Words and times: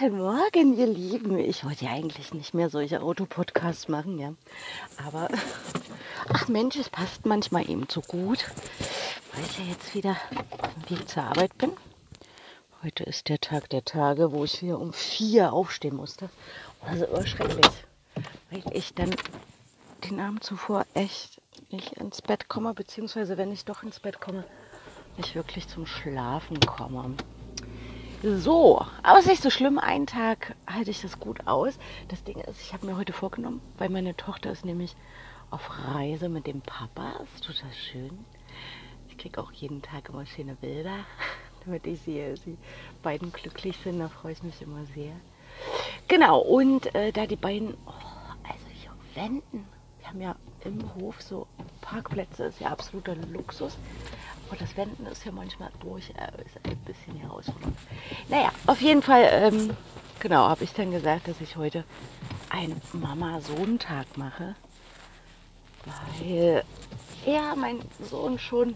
Guten 0.00 0.16
Morgen, 0.16 0.78
ihr 0.78 0.86
Lieben. 0.86 1.38
Ich 1.38 1.62
wollte 1.62 1.84
ja 1.84 1.90
eigentlich 1.90 2.32
nicht 2.32 2.54
mehr 2.54 2.70
solche 2.70 3.02
Autopodcasts 3.02 3.88
machen, 3.88 4.18
ja. 4.18 4.32
Aber, 4.96 5.28
ach 6.32 6.48
Mensch, 6.48 6.76
es 6.76 6.88
passt 6.88 7.26
manchmal 7.26 7.68
eben 7.68 7.86
zu 7.86 8.00
gut, 8.00 8.46
weil 9.34 9.44
ich 9.44 9.58
ja 9.58 9.64
jetzt 9.66 9.94
wieder 9.94 10.16
auf 10.52 10.90
Weg 10.90 11.06
zur 11.06 11.24
Arbeit 11.24 11.58
bin. 11.58 11.72
Heute 12.82 13.04
ist 13.04 13.28
der 13.28 13.40
Tag 13.40 13.68
der 13.68 13.84
Tage, 13.84 14.32
wo 14.32 14.42
ich 14.44 14.62
wieder 14.62 14.78
um 14.78 14.94
vier 14.94 15.52
aufstehen 15.52 15.96
musste. 15.96 16.30
Also 16.80 17.06
schrecklich, 17.26 17.70
weil 18.50 18.62
ich 18.72 18.94
dann 18.94 19.14
den 20.08 20.18
Abend 20.18 20.42
zuvor 20.42 20.86
echt 20.94 21.42
nicht 21.68 21.92
ins 21.98 22.22
Bett 22.22 22.48
komme, 22.48 22.72
beziehungsweise 22.72 23.36
wenn 23.36 23.52
ich 23.52 23.66
doch 23.66 23.82
ins 23.82 24.00
Bett 24.00 24.18
komme, 24.18 24.44
nicht 25.18 25.34
wirklich 25.34 25.68
zum 25.68 25.84
Schlafen 25.84 26.58
komme. 26.60 27.16
So, 28.22 28.84
aber 29.02 29.18
es 29.18 29.24
ist 29.24 29.30
nicht 29.30 29.42
so 29.42 29.48
schlimm. 29.48 29.78
Einen 29.78 30.06
Tag 30.06 30.54
halte 30.66 30.90
ich 30.90 31.00
das 31.00 31.20
gut 31.20 31.46
aus. 31.46 31.78
Das 32.08 32.22
Ding 32.22 32.38
ist, 32.38 32.60
ich 32.60 32.74
habe 32.74 32.84
mir 32.84 32.98
heute 32.98 33.14
vorgenommen, 33.14 33.62
weil 33.78 33.88
meine 33.88 34.14
Tochter 34.14 34.50
ist 34.52 34.66
nämlich 34.66 34.94
auf 35.50 35.70
Reise 35.94 36.28
mit 36.28 36.46
dem 36.46 36.60
Papa. 36.60 37.14
Ist 37.34 37.44
total 37.44 37.72
schön. 37.72 38.10
Ich 39.08 39.16
kriege 39.16 39.40
auch 39.40 39.50
jeden 39.52 39.80
Tag 39.80 40.10
immer 40.10 40.26
schöne 40.26 40.54
Bilder, 40.54 40.98
damit 41.64 41.86
ich 41.86 42.02
sehe, 42.02 42.36
sie 42.36 42.58
beiden 43.02 43.32
glücklich 43.32 43.78
sind. 43.82 44.00
Da 44.00 44.08
freue 44.08 44.32
ich 44.32 44.42
mich 44.42 44.60
immer 44.60 44.84
sehr. 44.94 45.14
Genau, 46.06 46.40
und 46.40 46.94
äh, 46.94 47.12
da 47.12 47.24
die 47.26 47.36
beiden, 47.36 47.72
oh, 47.86 47.92
also 48.42 48.66
hier 48.74 48.92
wenden. 49.14 49.66
Wir 49.98 50.08
haben 50.08 50.20
ja 50.20 50.36
im 50.64 50.94
Hof 50.94 51.22
so 51.22 51.46
Parkplätze, 51.80 52.44
ist 52.44 52.60
ja 52.60 52.68
absoluter 52.68 53.14
Luxus. 53.14 53.78
Aber 54.50 54.58
das 54.58 54.76
Wenden 54.76 55.06
ist 55.06 55.24
ja 55.24 55.30
manchmal 55.30 55.70
durchaus 55.78 56.12
ein 56.64 56.76
bisschen 56.84 57.14
herausfordernd. 57.14 57.76
Naja, 58.28 58.50
auf 58.66 58.80
jeden 58.80 59.00
Fall, 59.00 59.28
ähm, 59.30 59.76
genau, 60.18 60.48
habe 60.48 60.64
ich 60.64 60.72
dann 60.72 60.90
gesagt, 60.90 61.28
dass 61.28 61.40
ich 61.40 61.54
heute 61.54 61.84
einen 62.48 62.80
Mama-Sohn-Tag 62.92 64.18
mache. 64.18 64.56
Weil 65.84 66.64
ja, 67.24 67.54
mein 67.54 67.78
Sohn 68.10 68.40
schon 68.40 68.74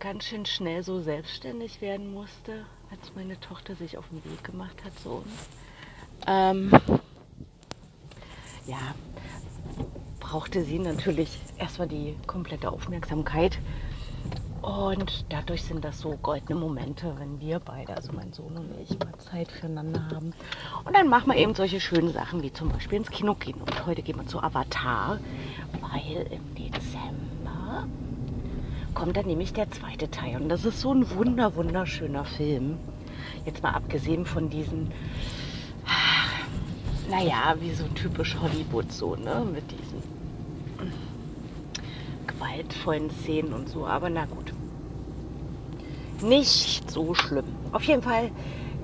ganz 0.00 0.24
schön 0.24 0.44
schnell 0.44 0.82
so 0.82 1.00
selbstständig 1.00 1.80
werden 1.80 2.12
musste, 2.12 2.66
als 2.90 3.14
meine 3.14 3.38
Tochter 3.38 3.76
sich 3.76 3.96
auf 3.96 4.08
den 4.08 4.24
Weg 4.24 4.42
gemacht 4.42 4.82
hat 4.84 4.92
so. 5.04 5.22
Ähm, 6.26 6.72
ja, 8.66 8.94
brauchte 10.18 10.64
sie 10.64 10.80
natürlich 10.80 11.38
erstmal 11.58 11.86
die 11.86 12.16
komplette 12.26 12.72
Aufmerksamkeit 12.72 13.56
und 14.62 15.24
dadurch 15.28 15.64
sind 15.64 15.84
das 15.84 15.98
so 15.98 16.16
goldene 16.22 16.58
Momente, 16.58 17.12
wenn 17.18 17.40
wir 17.40 17.58
beide, 17.58 17.96
also 17.96 18.12
mein 18.12 18.32
Sohn 18.32 18.56
und 18.56 18.70
ich, 18.80 18.96
mal 18.96 19.12
Zeit 19.18 19.50
füreinander 19.50 20.08
haben. 20.08 20.32
Und 20.84 20.96
dann 20.96 21.08
machen 21.08 21.32
wir 21.32 21.36
eben 21.36 21.54
solche 21.56 21.80
schönen 21.80 22.12
Sachen 22.12 22.42
wie 22.44 22.52
zum 22.52 22.68
Beispiel 22.68 22.98
ins 22.98 23.10
Kino 23.10 23.34
gehen. 23.34 23.60
Und 23.60 23.86
heute 23.86 24.02
gehen 24.02 24.16
wir 24.16 24.26
zu 24.26 24.40
Avatar, 24.40 25.18
weil 25.80 26.28
im 26.30 26.54
Dezember 26.54 27.88
kommt 28.94 29.16
dann 29.16 29.26
nämlich 29.26 29.52
der 29.52 29.68
zweite 29.72 30.08
Teil. 30.12 30.40
Und 30.40 30.48
das 30.48 30.64
ist 30.64 30.80
so 30.80 30.94
ein 30.94 31.10
wunder, 31.10 31.56
wunderschöner 31.56 32.24
Film. 32.24 32.78
Jetzt 33.44 33.64
mal 33.64 33.70
abgesehen 33.70 34.26
von 34.26 34.48
diesen, 34.48 34.92
naja, 37.10 37.56
wie 37.58 37.72
so 37.72 37.84
typisch 37.88 38.36
Hollywood 38.40 38.92
so, 38.92 39.16
ne, 39.16 39.44
mit 39.52 39.68
diesen 39.72 40.11
gewaltvollen 42.26 43.10
Szenen 43.10 43.52
und 43.52 43.68
so. 43.68 43.86
Aber 43.86 44.10
na 44.10 44.24
gut. 44.26 44.52
Nicht 46.22 46.90
so 46.90 47.14
schlimm. 47.14 47.44
Auf 47.72 47.82
jeden 47.84 48.02
Fall, 48.02 48.30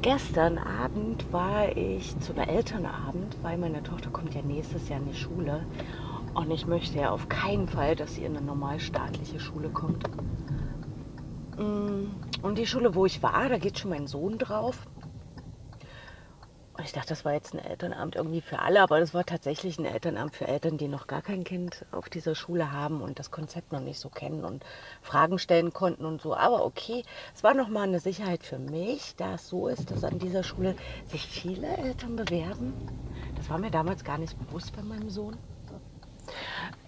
gestern 0.02 0.58
Abend 0.58 1.32
war 1.32 1.76
ich 1.76 2.18
zum 2.20 2.38
Elternabend, 2.38 3.36
weil 3.42 3.58
meine 3.58 3.82
Tochter 3.82 4.10
kommt 4.10 4.34
ja 4.34 4.42
nächstes 4.42 4.88
Jahr 4.88 4.98
in 4.98 5.06
die 5.06 5.16
Schule. 5.16 5.64
Und 6.34 6.50
ich 6.50 6.66
möchte 6.66 6.98
ja 6.98 7.10
auf 7.10 7.28
keinen 7.28 7.68
Fall, 7.68 7.96
dass 7.96 8.14
sie 8.14 8.24
in 8.24 8.36
eine 8.36 8.44
normalstaatliche 8.44 9.40
Schule 9.40 9.68
kommt. 9.68 10.04
Mm, 11.58 12.10
und 12.42 12.58
die 12.58 12.66
Schule, 12.66 12.94
wo 12.94 13.06
ich 13.06 13.22
war, 13.22 13.48
da 13.48 13.58
geht 13.58 13.78
schon 13.78 13.90
mein 13.90 14.06
Sohn 14.06 14.38
drauf. 14.38 14.86
Ich 16.88 16.94
dachte, 16.94 17.10
das 17.10 17.26
war 17.26 17.34
jetzt 17.34 17.52
ein 17.52 17.58
Elternabend 17.58 18.16
irgendwie 18.16 18.40
für 18.40 18.60
alle, 18.60 18.80
aber 18.80 18.98
das 18.98 19.12
war 19.12 19.22
tatsächlich 19.26 19.78
ein 19.78 19.84
Elternabend 19.84 20.34
für 20.34 20.48
Eltern, 20.48 20.78
die 20.78 20.88
noch 20.88 21.06
gar 21.06 21.20
kein 21.20 21.44
Kind 21.44 21.84
auf 21.92 22.08
dieser 22.08 22.34
Schule 22.34 22.72
haben 22.72 23.02
und 23.02 23.18
das 23.18 23.30
Konzept 23.30 23.72
noch 23.72 23.80
nicht 23.80 24.00
so 24.00 24.08
kennen 24.08 24.42
und 24.42 24.64
Fragen 25.02 25.38
stellen 25.38 25.74
konnten 25.74 26.06
und 26.06 26.22
so. 26.22 26.34
Aber 26.34 26.64
okay, 26.64 27.04
es 27.34 27.44
war 27.44 27.52
nochmal 27.52 27.82
eine 27.82 28.00
Sicherheit 28.00 28.42
für 28.42 28.58
mich, 28.58 29.14
da 29.18 29.34
es 29.34 29.50
so 29.50 29.68
ist, 29.68 29.90
dass 29.90 30.02
an 30.02 30.18
dieser 30.18 30.42
Schule 30.42 30.74
sich 31.04 31.26
viele 31.26 31.76
Eltern 31.76 32.16
bewerben. 32.16 32.72
Das 33.36 33.50
war 33.50 33.58
mir 33.58 33.70
damals 33.70 34.02
gar 34.02 34.16
nicht 34.16 34.38
bewusst 34.38 34.74
bei 34.74 34.80
meinem 34.80 35.10
Sohn. 35.10 35.36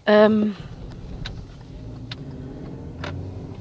Ähm, 0.07 0.55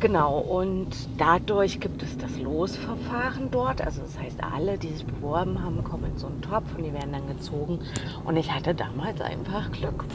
Genau, 0.00 0.38
und 0.38 0.88
dadurch 1.18 1.78
gibt 1.78 2.02
es 2.02 2.16
das 2.16 2.38
Losverfahren 2.38 3.50
dort. 3.50 3.82
Also 3.82 4.00
das 4.00 4.18
heißt, 4.18 4.42
alle, 4.42 4.78
die 4.78 4.88
sich 4.88 5.04
beworben 5.04 5.62
haben, 5.62 5.84
kommen 5.84 6.06
in 6.06 6.16
so 6.16 6.26
einen 6.26 6.40
Topf 6.40 6.74
und 6.74 6.84
die 6.84 6.92
werden 6.94 7.12
dann 7.12 7.28
gezogen. 7.28 7.80
Und 8.24 8.36
ich 8.36 8.50
hatte 8.50 8.74
damals 8.74 9.20
einfach 9.20 9.70
Glück. 9.72 10.06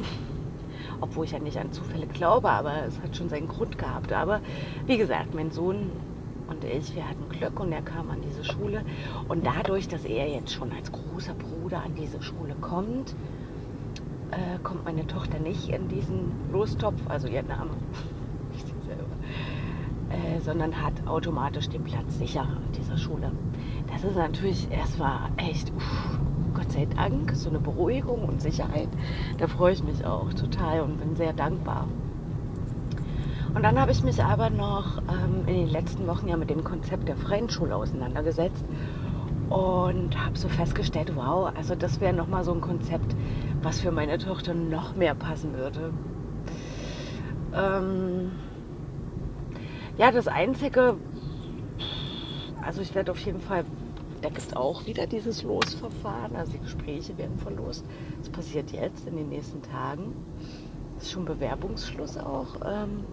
Obwohl 1.01 1.25
ich 1.25 1.33
ja 1.33 1.39
nicht 1.39 1.59
an 1.59 1.71
Zufälle 1.71 2.07
glaube, 2.07 2.49
aber 2.49 2.83
es 2.87 2.99
hat 2.99 3.15
schon 3.15 3.29
seinen 3.29 3.47
Grund 3.47 3.77
gehabt. 3.77 4.11
Aber 4.11 4.41
wie 4.87 4.97
gesagt, 4.97 5.35
mein 5.35 5.51
Sohn 5.51 5.91
und 6.47 6.63
ich, 6.63 6.95
wir 6.95 7.07
hatten 7.07 7.29
Glück 7.29 7.59
und 7.59 7.71
er 7.71 7.83
kam 7.83 8.09
an 8.09 8.21
diese 8.27 8.43
Schule. 8.43 8.83
Und 9.27 9.45
dadurch, 9.45 9.87
dass 9.87 10.03
er 10.03 10.27
jetzt 10.27 10.51
schon 10.51 10.71
als 10.71 10.91
großer 10.91 11.35
Bruder 11.35 11.83
an 11.83 11.93
diese 11.93 12.23
Schule 12.23 12.55
kommt, 12.59 13.15
äh, 14.31 14.57
kommt 14.63 14.83
meine 14.83 15.05
Tochter 15.05 15.37
nicht 15.37 15.69
in 15.69 15.89
diesen 15.89 16.31
Lostopf, 16.51 16.99
also 17.07 17.27
ihr 17.27 17.43
Name 17.43 17.69
sondern 20.45 20.81
hat 20.81 20.93
automatisch 21.07 21.67
den 21.69 21.83
Platz 21.83 22.19
sicher 22.19 22.41
an 22.41 22.71
dieser 22.77 22.97
Schule. 22.97 23.31
Das 23.91 24.03
ist 24.03 24.15
natürlich, 24.15 24.67
es 24.71 24.99
war 24.99 25.31
echt, 25.37 25.73
uff, 25.75 26.19
Gott 26.53 26.71
sei 26.71 26.85
Dank, 26.85 27.31
so 27.35 27.49
eine 27.49 27.59
Beruhigung 27.59 28.23
und 28.23 28.41
Sicherheit. 28.41 28.87
Da 29.39 29.47
freue 29.47 29.73
ich 29.73 29.83
mich 29.83 30.05
auch 30.05 30.31
total 30.33 30.81
und 30.81 30.99
bin 30.99 31.15
sehr 31.15 31.33
dankbar. 31.33 31.87
Und 33.55 33.63
dann 33.63 33.79
habe 33.79 33.91
ich 33.91 34.03
mich 34.03 34.23
aber 34.23 34.49
noch 34.49 34.99
ähm, 34.99 35.47
in 35.47 35.55
den 35.55 35.69
letzten 35.69 36.07
Wochen 36.07 36.27
ja 36.27 36.37
mit 36.37 36.49
dem 36.49 36.63
Konzept 36.63 37.07
der 37.07 37.15
freien 37.15 37.49
Schule 37.49 37.75
auseinandergesetzt 37.75 38.65
und 39.49 40.23
habe 40.23 40.37
so 40.37 40.47
festgestellt, 40.47 41.13
wow, 41.15 41.51
also 41.55 41.73
das 41.73 41.99
wäre 42.01 42.13
nochmal 42.13 42.43
so 42.43 42.53
ein 42.53 42.61
Konzept, 42.61 43.15
was 43.63 43.79
für 43.79 43.91
meine 43.91 44.17
Tochter 44.17 44.53
noch 44.53 44.95
mehr 44.95 45.15
passen 45.15 45.53
würde. 45.53 45.91
Ähm, 47.53 48.31
ja, 49.97 50.11
das 50.11 50.27
Einzige, 50.27 50.97
also 52.61 52.81
ich 52.81 52.93
werde 52.95 53.11
auf 53.11 53.19
jeden 53.19 53.39
Fall, 53.39 53.63
da 54.21 54.29
gibt 54.29 54.39
es 54.39 54.55
auch 54.55 54.85
wieder 54.85 55.07
dieses 55.07 55.43
Losverfahren, 55.43 56.35
also 56.35 56.53
die 56.53 56.59
Gespräche 56.59 57.17
werden 57.17 57.37
verlost. 57.37 57.85
Das 58.19 58.29
passiert 58.29 58.71
jetzt 58.71 59.07
in 59.07 59.15
den 59.15 59.29
nächsten 59.29 59.61
Tagen. 59.61 60.13
Das 60.95 61.05
ist 61.05 61.11
schon 61.11 61.25
Bewerbungsschluss 61.25 62.17
auch. 62.17 62.55
Ähm. 62.65 63.03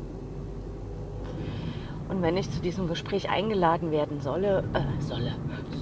Und 2.09 2.22
wenn 2.22 2.37
ich 2.37 2.50
zu 2.50 2.60
diesem 2.60 2.88
Gespräch 2.88 3.31
eingeladen 3.31 3.91
werden 3.91 4.20
solle, 4.20 4.64
äh, 4.75 5.03
solle, 5.03 5.34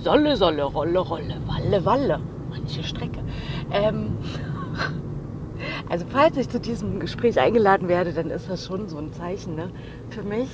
solle, 0.03 0.37
solle, 0.37 0.65
rolle, 0.65 0.99
rolle, 0.99 1.37
walle, 1.47 1.85
walle, 1.85 2.21
manche 2.49 2.83
Strecke. 2.83 3.21
Ähm, 3.73 4.17
also 5.89 6.05
falls 6.09 6.37
ich 6.37 6.49
zu 6.49 6.61
diesem 6.61 7.01
Gespräch 7.01 7.41
eingeladen 7.41 7.89
werde, 7.89 8.13
dann 8.13 8.31
ist 8.31 8.49
das 8.49 8.67
schon 8.67 8.89
so 8.89 8.99
ein 8.99 9.13
Zeichen 9.13 9.57
ne, 9.57 9.71
für 10.11 10.23
mich, 10.23 10.49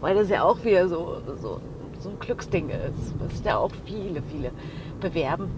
weil 0.00 0.14
das 0.14 0.28
ja 0.28 0.42
auch 0.42 0.62
wieder 0.64 0.88
so, 0.88 1.16
so, 1.40 1.60
so 1.98 2.08
ein 2.10 2.18
Glücksding 2.18 2.68
ist, 2.70 3.14
was 3.18 3.42
da 3.42 3.56
auch 3.56 3.72
viele, 3.84 4.22
viele 4.22 4.50
bewerben. 5.00 5.50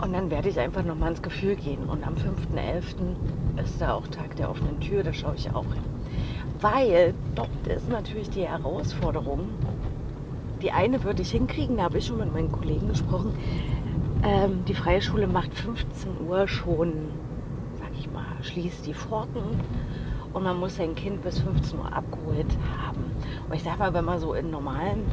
Und 0.00 0.12
dann 0.14 0.30
werde 0.30 0.48
ich 0.48 0.58
einfach 0.58 0.84
nochmal 0.84 1.10
ins 1.10 1.22
Gefühl 1.22 1.56
gehen. 1.56 1.84
Und 1.84 2.06
am 2.06 2.14
5.11. 2.14 3.62
ist 3.62 3.80
da 3.80 3.92
auch 3.94 4.06
Tag 4.08 4.36
der 4.36 4.50
offenen 4.50 4.80
Tür, 4.80 5.02
da 5.02 5.12
schaue 5.12 5.34
ich 5.36 5.50
auch 5.54 5.72
hin. 5.72 5.82
Weil 6.60 7.14
dort 7.34 7.66
ist 7.66 7.88
natürlich 7.88 8.30
die 8.30 8.46
Herausforderung, 8.46 9.48
die 10.62 10.72
eine 10.72 11.02
würde 11.04 11.22
ich 11.22 11.30
hinkriegen, 11.30 11.78
da 11.78 11.84
habe 11.84 11.98
ich 11.98 12.06
schon 12.06 12.18
mit 12.18 12.32
meinen 12.32 12.52
Kollegen 12.52 12.88
gesprochen. 12.88 13.32
Ähm, 14.22 14.64
die 14.66 14.74
Freie 14.74 15.00
Schule 15.00 15.26
macht 15.26 15.54
15 15.54 16.28
Uhr 16.28 16.46
schon, 16.48 16.92
sag 17.78 17.88
ich 17.98 18.10
mal, 18.12 18.26
schließt 18.42 18.86
die 18.86 18.92
Pforten 18.92 19.42
und 20.32 20.42
man 20.44 20.58
muss 20.58 20.76
sein 20.76 20.94
Kind 20.94 21.22
bis 21.22 21.40
15 21.40 21.78
Uhr 21.78 21.92
abgeholt 21.92 22.56
haben. 22.78 23.04
Und 23.48 23.54
ich 23.54 23.62
sag 23.62 23.78
mal, 23.78 23.92
wenn 23.94 24.04
man 24.04 24.18
so 24.18 24.34
im 24.34 24.50
normalen 24.50 25.04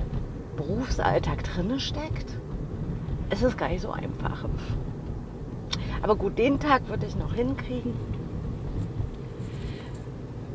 Berufsalltag 0.56 1.44
drinne 1.44 1.80
steckt, 1.80 2.38
ist 3.32 3.44
es 3.44 3.58
gar 3.58 3.70
nicht 3.70 3.82
so 3.82 3.92
einfach. 3.92 4.46
Aber 6.02 6.16
gut, 6.16 6.38
den 6.38 6.60
Tag 6.60 6.88
würde 6.88 7.06
ich 7.06 7.16
noch 7.16 7.34
hinkriegen. 7.34 7.94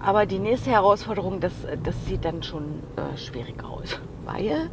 Aber 0.00 0.26
die 0.26 0.38
nächste 0.38 0.70
Herausforderung, 0.70 1.40
das, 1.40 1.52
das 1.82 2.06
sieht 2.06 2.24
dann 2.24 2.42
schon 2.42 2.82
äh, 2.96 3.16
schwierig 3.16 3.62
aus, 3.64 4.00
weil 4.24 4.70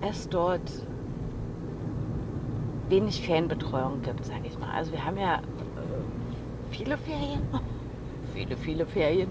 es 0.00 0.28
dort 0.28 0.60
wenig 2.88 3.20
Ferienbetreuung 3.22 4.02
gibt, 4.02 4.24
sage 4.24 4.42
ich 4.44 4.58
mal. 4.58 4.70
Also 4.74 4.92
wir 4.92 5.04
haben 5.04 5.18
ja 5.18 5.36
äh, 5.36 5.40
viele 6.70 6.96
Ferien, 6.96 7.42
viele, 8.32 8.56
viele 8.56 8.86
Ferien. 8.86 9.28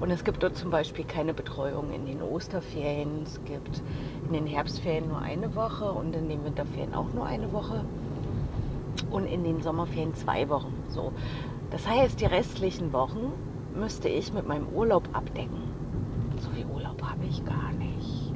Und 0.00 0.10
es 0.10 0.24
gibt 0.24 0.42
dort 0.42 0.56
zum 0.56 0.70
Beispiel 0.70 1.04
keine 1.04 1.34
Betreuung 1.34 1.92
in 1.92 2.06
den 2.06 2.22
Osterferien. 2.22 3.22
Es 3.24 3.40
gibt 3.44 3.82
in 4.26 4.32
den 4.32 4.46
Herbstferien 4.46 5.08
nur 5.08 5.20
eine 5.20 5.54
Woche 5.54 5.90
und 5.90 6.14
in 6.14 6.28
den 6.28 6.44
Winterferien 6.44 6.94
auch 6.94 7.12
nur 7.12 7.26
eine 7.26 7.52
Woche. 7.52 7.84
Und 9.10 9.26
in 9.26 9.44
den 9.44 9.62
Sommerferien 9.62 10.14
zwei 10.14 10.48
Wochen. 10.48 10.72
So. 10.88 11.12
Das 11.70 11.86
heißt, 11.86 12.20
die 12.20 12.26
restlichen 12.26 12.92
Wochen 12.92 13.32
müsste 13.74 14.08
ich 14.08 14.32
mit 14.32 14.46
meinem 14.46 14.68
Urlaub 14.68 15.08
abdecken. 15.12 15.62
So 16.38 16.50
viel 16.50 16.66
Urlaub 16.66 17.02
habe 17.02 17.24
ich 17.28 17.44
gar 17.44 17.72
nicht. 17.72 18.32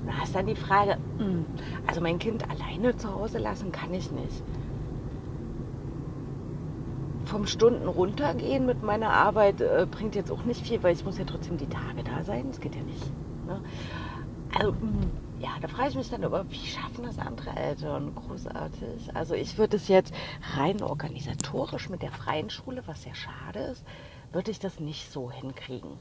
Und 0.00 0.06
da 0.06 0.22
ist 0.22 0.34
dann 0.34 0.46
die 0.46 0.54
Frage, 0.54 0.96
hm, 1.18 1.44
also 1.86 2.00
mein 2.00 2.18
Kind 2.18 2.44
alleine 2.48 2.96
zu 2.96 3.14
Hause 3.14 3.38
lassen 3.38 3.72
kann 3.72 3.92
ich 3.92 4.10
nicht. 4.10 4.42
Vom 7.28 7.46
Stunden 7.46 7.88
runtergehen 7.88 8.64
mit 8.64 8.82
meiner 8.82 9.10
Arbeit 9.10 9.60
äh, 9.60 9.86
bringt 9.90 10.14
jetzt 10.14 10.30
auch 10.30 10.44
nicht 10.44 10.66
viel, 10.66 10.82
weil 10.82 10.94
ich 10.94 11.04
muss 11.04 11.18
ja 11.18 11.24
trotzdem 11.26 11.58
die 11.58 11.66
Tage 11.66 12.02
da 12.02 12.24
sein. 12.24 12.46
Das 12.48 12.58
geht 12.58 12.74
ja 12.74 12.80
nicht. 12.80 13.04
Ne? 13.46 13.60
Also, 14.54 14.72
mh, 14.72 14.80
hm, 14.80 15.10
ja, 15.38 15.50
da 15.60 15.68
frage 15.68 15.90
ich 15.90 15.94
mich 15.94 16.08
dann 16.08 16.24
aber, 16.24 16.50
wie 16.50 16.66
schaffen 16.66 17.04
das 17.04 17.18
andere 17.18 17.50
Eltern? 17.54 18.14
Großartig. 18.14 19.14
Also 19.14 19.34
ich 19.34 19.58
würde 19.58 19.76
es 19.76 19.88
jetzt 19.88 20.14
rein 20.56 20.82
organisatorisch 20.82 21.90
mit 21.90 22.00
der 22.00 22.12
freien 22.12 22.48
Schule, 22.48 22.82
was 22.86 23.02
sehr 23.02 23.14
schade 23.14 23.58
ist, 23.58 23.84
würde 24.32 24.50
ich 24.50 24.58
das 24.58 24.80
nicht 24.80 25.12
so 25.12 25.30
hinkriegen. 25.30 25.98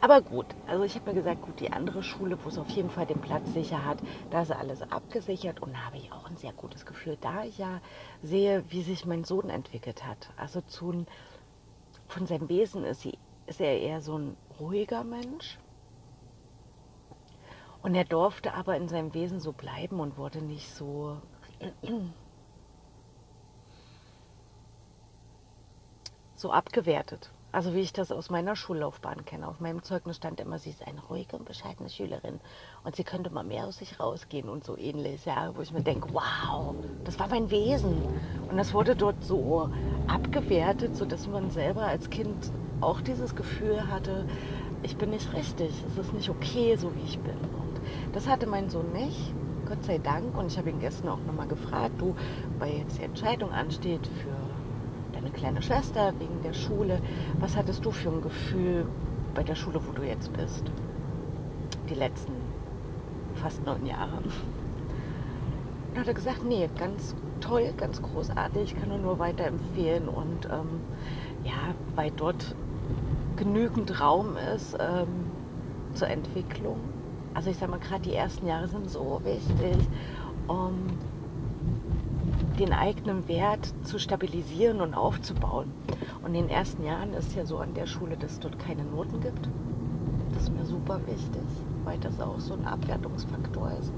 Aber 0.00 0.20
gut, 0.22 0.46
also 0.66 0.82
ich 0.84 0.94
habe 0.94 1.10
mir 1.10 1.14
gesagt, 1.14 1.42
gut, 1.42 1.60
die 1.60 1.72
andere 1.72 2.02
Schule, 2.02 2.36
wo 2.42 2.48
es 2.48 2.58
auf 2.58 2.70
jeden 2.70 2.90
Fall 2.90 3.06
den 3.06 3.20
Platz 3.20 3.52
sicher 3.52 3.84
hat, 3.84 4.02
da 4.30 4.42
ist 4.42 4.50
alles 4.50 4.82
abgesichert 4.82 5.62
und 5.62 5.72
da 5.74 5.84
habe 5.86 5.98
ich 5.98 6.12
auch 6.12 6.28
ein 6.28 6.36
sehr 6.36 6.52
gutes 6.52 6.84
Gefühl, 6.84 7.16
da 7.20 7.44
ich 7.44 7.58
ja 7.58 7.80
sehe, 8.22 8.64
wie 8.68 8.82
sich 8.82 9.06
mein 9.06 9.24
Sohn 9.24 9.48
entwickelt 9.48 10.04
hat. 10.04 10.32
Also 10.36 10.60
zu, 10.62 11.06
von 12.08 12.26
seinem 12.26 12.48
Wesen 12.48 12.84
ist, 12.84 13.06
ist 13.46 13.60
er 13.60 13.80
eher 13.80 14.00
so 14.00 14.18
ein 14.18 14.36
ruhiger 14.58 15.04
Mensch. 15.04 15.58
Und 17.82 17.94
er 17.94 18.04
durfte 18.04 18.54
aber 18.54 18.76
in 18.76 18.88
seinem 18.88 19.12
Wesen 19.14 19.40
so 19.40 19.52
bleiben 19.52 20.00
und 20.00 20.16
wurde 20.16 20.40
nicht 20.40 20.72
so 20.72 21.20
so 26.34 26.50
abgewertet. 26.50 27.30
Also 27.52 27.74
wie 27.74 27.80
ich 27.80 27.92
das 27.92 28.10
aus 28.10 28.30
meiner 28.30 28.56
Schullaufbahn 28.56 29.26
kenne. 29.26 29.46
Auf 29.46 29.60
meinem 29.60 29.82
Zeugnis 29.82 30.16
stand 30.16 30.40
immer, 30.40 30.58
sie 30.58 30.70
ist 30.70 30.86
eine 30.86 31.02
ruhige 31.02 31.36
und 31.36 31.44
bescheidene 31.44 31.90
Schülerin 31.90 32.40
und 32.82 32.96
sie 32.96 33.04
könnte 33.04 33.28
mal 33.28 33.44
mehr 33.44 33.66
aus 33.66 33.76
sich 33.76 34.00
rausgehen 34.00 34.48
und 34.48 34.64
so 34.64 34.78
ähnlich, 34.78 35.26
ja, 35.26 35.54
wo 35.54 35.60
ich 35.60 35.70
mir 35.70 35.82
denke, 35.82 36.08
wow, 36.14 36.74
das 37.04 37.18
war 37.18 37.28
mein 37.28 37.50
Wesen. 37.50 38.02
Und 38.48 38.56
das 38.56 38.72
wurde 38.72 38.96
dort 38.96 39.22
so 39.22 39.68
abgewertet, 40.06 40.96
sodass 40.96 41.26
man 41.26 41.50
selber 41.50 41.82
als 41.82 42.08
Kind 42.08 42.50
auch 42.80 43.02
dieses 43.02 43.36
Gefühl 43.36 43.86
hatte, 43.86 44.26
ich 44.82 44.96
bin 44.96 45.10
nicht 45.10 45.30
richtig, 45.34 45.70
es 45.86 45.98
ist 45.98 46.14
nicht 46.14 46.30
okay, 46.30 46.74
so 46.76 46.94
wie 46.94 47.04
ich 47.04 47.18
bin. 47.18 47.36
Und 47.36 47.80
das 48.14 48.26
hatte 48.26 48.46
mein 48.46 48.70
Sohn 48.70 48.92
nicht, 48.92 49.34
Gott 49.66 49.84
sei 49.84 49.98
Dank. 49.98 50.38
Und 50.38 50.46
ich 50.46 50.56
habe 50.56 50.70
ihn 50.70 50.80
gestern 50.80 51.10
auch 51.10 51.20
nochmal 51.26 51.48
gefragt, 51.48 52.00
du, 52.00 52.16
weil 52.58 52.78
jetzt 52.78 52.98
die 52.98 53.04
Entscheidung 53.04 53.52
ansteht 53.52 54.06
für 54.06 54.41
eine 55.22 55.30
kleine 55.32 55.62
Schwester 55.62 56.12
wegen 56.18 56.42
der 56.42 56.52
Schule. 56.52 57.00
Was 57.40 57.56
hattest 57.56 57.84
du 57.84 57.90
für 57.90 58.10
ein 58.10 58.22
Gefühl 58.22 58.86
bei 59.34 59.42
der 59.42 59.54
Schule, 59.54 59.80
wo 59.86 59.92
du 59.92 60.02
jetzt 60.02 60.32
bist? 60.32 60.64
Die 61.88 61.94
letzten 61.94 62.32
fast 63.34 63.64
neun 63.64 63.86
Jahre. 63.86 64.18
Und 65.90 65.98
hat 65.98 66.08
er 66.08 66.14
gesagt, 66.14 66.44
nee, 66.44 66.68
ganz 66.78 67.14
toll, 67.40 67.72
ganz 67.76 68.00
großartig, 68.00 68.76
kann 68.78 68.88
nur, 68.88 68.98
nur 68.98 69.18
weiterempfehlen. 69.18 70.08
Und 70.08 70.46
ähm, 70.46 70.80
ja, 71.44 71.74
weil 71.94 72.10
dort 72.12 72.54
genügend 73.36 74.00
Raum 74.00 74.36
ist 74.54 74.76
ähm, 74.78 75.26
zur 75.94 76.08
Entwicklung. 76.08 76.78
Also 77.34 77.50
ich 77.50 77.58
sage 77.58 77.70
mal, 77.70 77.80
gerade 77.80 78.02
die 78.02 78.14
ersten 78.14 78.46
Jahre 78.46 78.68
sind 78.68 78.90
so 78.90 79.20
wichtig, 79.24 79.86
um 80.48 80.86
den 82.58 82.72
eigenen 82.72 83.28
Wert 83.28 83.72
zu 83.82 83.98
stabilisieren 83.98 84.80
und 84.80 84.94
aufzubauen. 84.94 85.72
Und 86.22 86.34
in 86.34 86.46
den 86.46 86.48
ersten 86.48 86.84
Jahren 86.84 87.12
ist 87.14 87.34
ja 87.34 87.44
so 87.44 87.58
an 87.58 87.74
der 87.74 87.86
Schule, 87.86 88.16
dass 88.16 88.32
es 88.32 88.40
dort 88.40 88.58
keine 88.58 88.84
Noten 88.84 89.20
gibt. 89.20 89.48
Das 90.34 90.44
ist 90.44 90.54
mir 90.54 90.64
super 90.64 91.00
wichtig, 91.06 91.42
weil 91.84 91.98
das 91.98 92.20
auch 92.20 92.40
so 92.40 92.54
ein 92.54 92.64
Abwertungsfaktor 92.64 93.72
ist. 93.80 93.92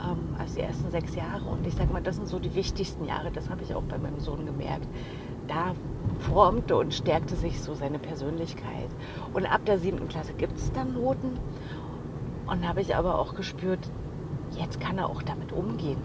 Ähm, 0.00 0.34
als 0.38 0.54
die 0.54 0.60
ersten 0.60 0.90
sechs 0.90 1.14
Jahre. 1.14 1.44
Und 1.44 1.66
ich 1.66 1.74
sage 1.74 1.92
mal, 1.92 2.02
das 2.02 2.16
sind 2.16 2.26
so 2.26 2.38
die 2.38 2.54
wichtigsten 2.54 3.04
Jahre. 3.04 3.30
Das 3.30 3.48
habe 3.50 3.62
ich 3.62 3.74
auch 3.74 3.82
bei 3.82 3.98
meinem 3.98 4.18
Sohn 4.20 4.46
gemerkt. 4.46 4.88
Da 5.46 5.74
formte 6.20 6.76
und 6.76 6.94
stärkte 6.94 7.36
sich 7.36 7.60
so 7.60 7.74
seine 7.74 7.98
Persönlichkeit. 7.98 8.88
Und 9.32 9.46
ab 9.46 9.64
der 9.66 9.78
siebten 9.78 10.08
Klasse 10.08 10.32
gibt 10.32 10.58
es 10.58 10.72
dann 10.72 10.94
Noten. 10.94 11.38
Und 12.46 12.66
habe 12.66 12.80
ich 12.80 12.96
aber 12.96 13.18
auch 13.18 13.34
gespürt, 13.34 13.90
jetzt 14.58 14.80
kann 14.80 14.98
er 14.98 15.08
auch 15.08 15.22
damit 15.22 15.52
umgehen. 15.52 15.98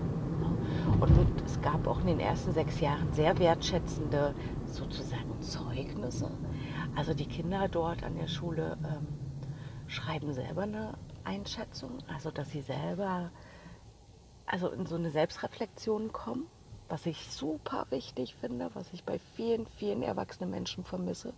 Und 0.99 1.11
es 1.45 1.61
gab 1.61 1.85
auch 1.87 1.99
in 2.01 2.07
den 2.07 2.19
ersten 2.19 2.53
sechs 2.53 2.79
Jahren 2.79 3.13
sehr 3.13 3.37
wertschätzende 3.37 4.33
sozusagen 4.65 5.41
Zeugnisse. 5.41 6.31
Also 6.95 7.13
die 7.13 7.25
Kinder 7.25 7.67
dort 7.67 8.03
an 8.03 8.15
der 8.15 8.27
Schule 8.27 8.77
ähm, 8.83 9.07
schreiben 9.87 10.33
selber 10.33 10.63
eine 10.63 10.93
Einschätzung, 11.23 11.99
also 12.07 12.31
dass 12.31 12.51
sie 12.51 12.61
selber 12.61 13.31
also 14.45 14.69
in 14.69 14.85
so 14.85 14.95
eine 14.95 15.11
Selbstreflexion 15.11 16.11
kommen, 16.13 16.47
was 16.89 17.05
ich 17.05 17.29
super 17.29 17.85
wichtig 17.89 18.35
finde, 18.35 18.71
was 18.73 18.93
ich 18.93 19.03
bei 19.03 19.19
vielen, 19.35 19.67
vielen 19.77 20.01
erwachsenen 20.01 20.49
Menschen 20.49 20.83
vermisse 20.83 21.33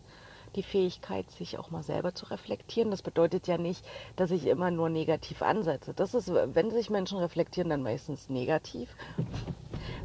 die 0.55 0.63
Fähigkeit, 0.63 1.29
sich 1.31 1.57
auch 1.57 1.71
mal 1.71 1.83
selber 1.83 2.13
zu 2.13 2.25
reflektieren. 2.25 2.91
Das 2.91 3.01
bedeutet 3.01 3.47
ja 3.47 3.57
nicht, 3.57 3.85
dass 4.15 4.31
ich 4.31 4.47
immer 4.47 4.71
nur 4.71 4.89
negativ 4.89 5.41
ansetze. 5.41 5.93
Das 5.93 6.13
ist, 6.13 6.31
wenn 6.33 6.71
sich 6.71 6.89
Menschen 6.89 7.17
reflektieren, 7.17 7.69
dann 7.69 7.83
meistens 7.83 8.29
negativ, 8.29 8.95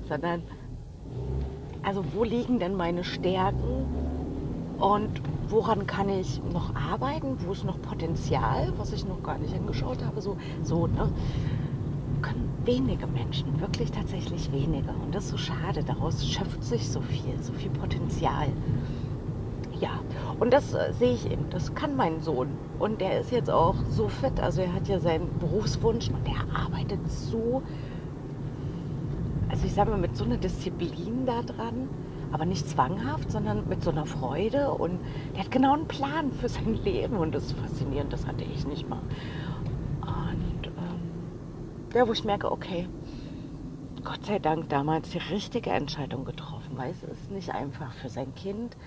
sondern 0.08 0.42
also 1.82 2.04
wo 2.14 2.24
liegen 2.24 2.58
denn 2.58 2.74
meine 2.74 3.04
Stärken 3.04 3.86
und 4.78 5.20
woran 5.48 5.86
kann 5.86 6.08
ich 6.08 6.40
noch 6.52 6.74
arbeiten? 6.74 7.36
Wo 7.44 7.52
ist 7.52 7.64
noch 7.64 7.80
Potenzial, 7.80 8.72
was 8.76 8.92
ich 8.92 9.06
noch 9.06 9.22
gar 9.22 9.38
nicht 9.38 9.54
angeschaut 9.54 10.02
habe? 10.02 10.20
So, 10.20 10.36
so 10.62 10.86
ne? 10.86 11.12
können 12.22 12.50
wenige 12.64 13.06
Menschen, 13.06 13.60
wirklich 13.60 13.90
tatsächlich 13.90 14.50
wenige. 14.50 14.90
Und 14.90 15.14
das 15.14 15.24
ist 15.24 15.30
so 15.30 15.36
schade. 15.36 15.84
Daraus 15.84 16.26
schöpft 16.26 16.64
sich 16.64 16.88
so 16.88 17.00
viel, 17.02 17.40
so 17.42 17.52
viel 17.52 17.70
Potenzial. 17.70 18.48
Ja, 19.84 20.00
und 20.40 20.50
das 20.50 20.72
äh, 20.72 20.94
sehe 20.94 21.12
ich 21.12 21.30
eben, 21.30 21.50
das 21.50 21.74
kann 21.74 21.94
mein 21.94 22.22
Sohn. 22.22 22.48
Und 22.78 23.02
der 23.02 23.20
ist 23.20 23.30
jetzt 23.30 23.50
auch 23.50 23.74
so 23.90 24.08
fit, 24.08 24.40
also 24.40 24.62
er 24.62 24.72
hat 24.72 24.88
ja 24.88 24.98
seinen 24.98 25.38
Berufswunsch 25.38 26.08
und 26.08 26.26
der 26.26 26.58
arbeitet 26.58 27.00
so, 27.06 27.60
also 29.50 29.66
ich 29.66 29.74
sage 29.74 29.90
mal, 29.90 29.98
mit 29.98 30.16
so 30.16 30.24
einer 30.24 30.38
Disziplin 30.38 31.26
da 31.26 31.42
dran, 31.42 31.90
aber 32.32 32.46
nicht 32.46 32.66
zwanghaft, 32.66 33.30
sondern 33.30 33.68
mit 33.68 33.84
so 33.84 33.90
einer 33.90 34.06
Freude. 34.06 34.70
Und 34.70 35.00
der 35.34 35.44
hat 35.44 35.50
genau 35.50 35.74
einen 35.74 35.86
Plan 35.86 36.32
für 36.32 36.48
sein 36.48 36.74
Leben 36.84 37.18
und 37.18 37.34
das 37.34 37.44
ist 37.44 37.58
faszinierend, 37.58 38.10
das 38.10 38.26
hatte 38.26 38.44
ich 38.44 38.66
nicht 38.66 38.88
mal. 38.88 39.02
Und 40.00 40.66
ähm, 40.66 41.92
ja, 41.94 42.08
wo 42.08 42.12
ich 42.12 42.24
merke, 42.24 42.50
okay, 42.50 42.88
Gott 44.02 44.24
sei 44.24 44.38
Dank 44.38 44.70
damals 44.70 45.10
die 45.10 45.18
richtige 45.18 45.70
Entscheidung 45.70 46.24
getroffen, 46.24 46.70
weil 46.76 46.90
es 46.90 47.02
ist 47.02 47.30
nicht 47.30 47.54
einfach 47.54 47.92
für 47.92 48.08
sein 48.08 48.34
Kind 48.34 48.78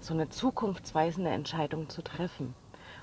so 0.00 0.14
eine 0.14 0.28
zukunftsweisende 0.28 1.30
Entscheidung 1.30 1.88
zu 1.88 2.02
treffen. 2.02 2.54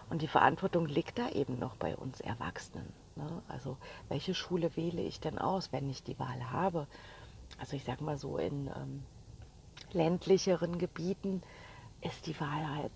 Und 0.10 0.22
die 0.22 0.28
Verantwortung 0.28 0.86
liegt 0.86 1.20
da 1.20 1.30
eben 1.30 1.60
noch 1.60 1.76
bei 1.76 1.96
uns 1.96 2.22
Erwachsenen. 2.22 2.92
Ne? 3.16 3.42
Also 3.48 3.78
welche 4.10 4.34
Schule 4.34 4.76
wähle 4.76 5.02
ich 5.02 5.20
denn 5.20 5.38
aus, 5.38 5.72
wenn 5.72 5.90
ich 5.90 6.04
die 6.04 6.18
Wahl 6.18 6.52
habe? 6.52 6.88
Also 7.60 7.76
ich 7.76 7.84
sage 7.84 8.04
mal 8.04 8.18
so, 8.18 8.38
in 8.38 8.68
ähm, 8.68 9.04
ländlicheren 9.92 10.78
Gebieten 10.78 11.42
ist 12.02 12.26
die 12.26 12.40
Wahl 12.40 12.76
halt 12.76 12.92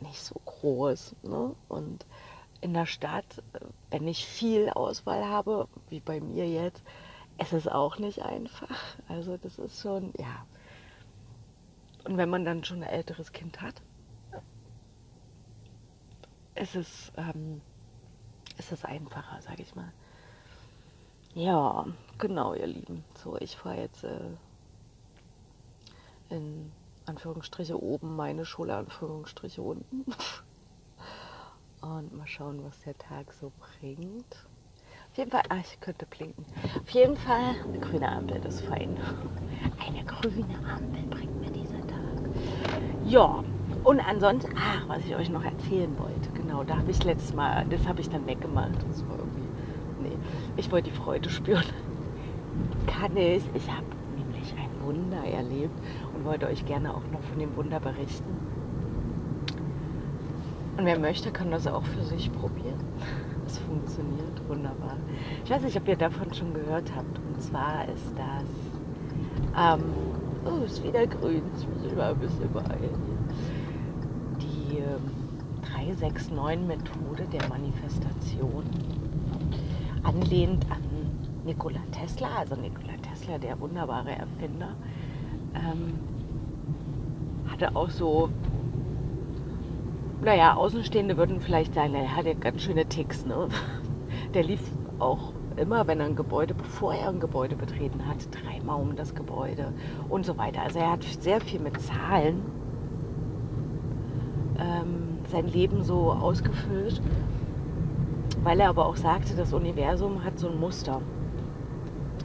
nicht 0.00 0.22
so 0.22 0.40
groß. 0.44 1.16
Ne? 1.22 1.54
Und 1.68 2.06
in 2.60 2.74
der 2.74 2.86
Stadt, 2.86 3.42
äh, 3.54 3.60
wenn 3.90 4.06
ich 4.06 4.26
viel 4.26 4.70
Auswahl 4.70 5.24
habe, 5.24 5.68
wie 5.88 6.00
bei 6.00 6.20
mir 6.20 6.48
jetzt, 6.48 6.82
ist 7.38 7.52
es 7.52 7.68
auch 7.68 7.98
nicht 7.98 8.22
einfach. 8.22 8.68
Also 9.08 9.36
das 9.36 9.58
ist 9.58 9.80
schon, 9.80 10.12
ja, 10.18 10.46
und 12.08 12.16
wenn 12.16 12.30
man 12.30 12.46
dann 12.46 12.64
schon 12.64 12.82
ein 12.82 12.88
älteres 12.88 13.32
Kind 13.32 13.60
hat, 13.60 13.82
ist 16.54 16.74
es, 16.74 17.12
ähm, 17.18 17.60
ist 18.56 18.72
es 18.72 18.82
einfacher, 18.84 19.42
sage 19.42 19.62
ich 19.62 19.74
mal. 19.74 19.92
Ja, 21.34 21.86
genau, 22.16 22.54
ihr 22.54 22.66
Lieben. 22.66 23.04
So, 23.22 23.36
ich 23.36 23.58
fahre 23.58 23.82
jetzt 23.82 24.04
äh, 24.04 24.30
in 26.30 26.72
Anführungsstriche 27.04 27.80
oben, 27.80 28.16
meine 28.16 28.46
Schule, 28.46 28.74
Anführungsstriche 28.74 29.60
unten. 29.60 30.06
Und 31.82 32.16
mal 32.16 32.26
schauen, 32.26 32.64
was 32.64 32.80
der 32.80 32.96
Tag 32.96 33.34
so 33.34 33.52
bringt. 33.58 34.46
jeden 35.18 35.30
Fall, 35.30 35.42
ah, 35.50 35.58
ich 35.58 35.78
könnte 35.80 36.06
blinken. 36.06 36.46
Auf 36.80 36.90
jeden 36.90 37.16
Fall, 37.18 37.54
eine 37.64 37.78
grüne 37.78 38.10
Ampel, 38.10 38.40
das 38.40 38.56
ist 38.56 38.66
fein. 38.66 38.96
Eine 39.78 40.04
grüne 40.04 40.58
Ampel 40.66 41.06
bringt 41.10 41.40
mir 41.40 41.50
Tag. 41.50 41.57
Ja, 43.08 43.42
und 43.84 44.00
ansonsten, 44.00 44.52
ach, 44.54 44.86
was 44.86 44.98
ich 44.98 45.16
euch 45.16 45.30
noch 45.30 45.42
erzählen 45.42 45.90
wollte, 45.98 46.28
genau, 46.34 46.62
da 46.62 46.76
habe 46.76 46.90
ich 46.90 47.02
letztes 47.04 47.32
Mal, 47.32 47.64
das 47.70 47.88
habe 47.88 48.02
ich 48.02 48.10
dann 48.10 48.26
weggemacht. 48.26 48.74
Das 48.86 49.02
war 49.08 49.16
irgendwie, 49.16 49.48
nee, 50.02 50.16
ich 50.58 50.70
wollte 50.70 50.90
die 50.90 50.96
Freude 50.96 51.30
spüren. 51.30 51.64
Kann 52.86 53.16
ich. 53.16 53.42
Ich 53.54 53.70
habe 53.70 53.86
nämlich 54.14 54.52
ein 54.58 54.68
Wunder 54.84 55.24
erlebt 55.26 55.72
und 56.14 56.26
wollte 56.26 56.48
euch 56.48 56.66
gerne 56.66 56.90
auch 56.90 57.02
noch 57.10 57.22
von 57.22 57.38
dem 57.38 57.56
Wunder 57.56 57.80
berichten. 57.80 58.36
Und 60.76 60.84
wer 60.84 60.98
möchte, 60.98 61.30
kann 61.30 61.50
das 61.50 61.66
auch 61.66 61.84
für 61.84 62.04
sich 62.04 62.30
probieren. 62.32 62.78
Es 63.46 63.56
funktioniert 63.56 64.46
wunderbar. 64.46 64.98
Ich 65.42 65.50
weiß 65.50 65.62
nicht, 65.62 65.78
ob 65.78 65.88
ihr 65.88 65.96
davon 65.96 66.34
schon 66.34 66.52
gehört 66.52 66.92
habt. 66.94 67.18
Und 67.26 67.40
zwar 67.40 67.88
ist 67.88 68.12
das. 68.14 69.80
Ähm, 69.80 69.84
oh, 70.50 70.64
ist 70.64 70.82
wieder 70.82 71.06
grün. 71.06 71.42
Ich 71.58 71.68
muss 71.68 71.92
immer 71.92 72.06
ein 72.06 72.18
bisschen 72.18 72.52
beeilen. 72.52 73.28
Die 74.40 74.78
ähm, 74.78 75.10
369-Methode 75.96 77.24
der 77.32 77.48
Manifestation. 77.48 78.64
Anlehnt 80.02 80.64
an 80.70 80.82
Nikola 81.44 81.80
Tesla, 81.92 82.28
also 82.38 82.54
Nikola 82.54 82.94
Tesla, 83.02 83.38
der 83.38 83.60
wunderbare 83.60 84.10
Erfinder, 84.10 84.74
ähm, 85.54 85.98
hatte 87.50 87.74
auch 87.74 87.90
so 87.90 88.30
naja, 90.20 90.54
Außenstehende 90.54 91.16
würden 91.16 91.40
vielleicht 91.40 91.74
sagen, 91.74 91.94
er 91.94 92.16
hat 92.16 92.26
ja 92.26 92.34
ganz 92.34 92.62
schöne 92.62 92.86
Ticks. 92.86 93.24
Ne? 93.24 93.48
Der 94.34 94.42
lief 94.42 94.60
auch 94.98 95.32
immer, 95.58 95.86
wenn 95.86 96.00
er 96.00 96.06
ein 96.06 96.16
Gebäude, 96.16 96.54
bevor 96.54 96.94
er 96.94 97.08
ein 97.08 97.20
Gebäude 97.20 97.56
betreten 97.56 98.06
hat, 98.06 98.16
dreimal 98.30 98.80
um 98.80 98.96
das 98.96 99.14
Gebäude 99.14 99.72
und 100.08 100.24
so 100.24 100.38
weiter. 100.38 100.62
Also 100.62 100.78
er 100.78 100.92
hat 100.92 101.04
sehr 101.04 101.40
viel 101.40 101.60
mit 101.60 101.80
Zahlen 101.80 102.42
ähm, 104.58 105.18
sein 105.30 105.46
Leben 105.46 105.82
so 105.82 106.12
ausgefüllt, 106.12 107.00
weil 108.42 108.60
er 108.60 108.70
aber 108.70 108.86
auch 108.86 108.96
sagte, 108.96 109.34
das 109.36 109.52
Universum 109.52 110.24
hat 110.24 110.38
so 110.38 110.48
ein 110.48 110.58
Muster. 110.58 111.00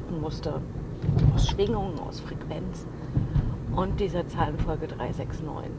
Ein 0.09 0.21
Muster 0.21 0.61
aus 1.35 1.47
Schwingungen, 1.49 1.99
aus 1.99 2.19
Frequenz 2.19 2.87
und 3.75 3.99
dieser 3.99 4.27
Zahlenfolge 4.27 4.87
369 4.87 5.71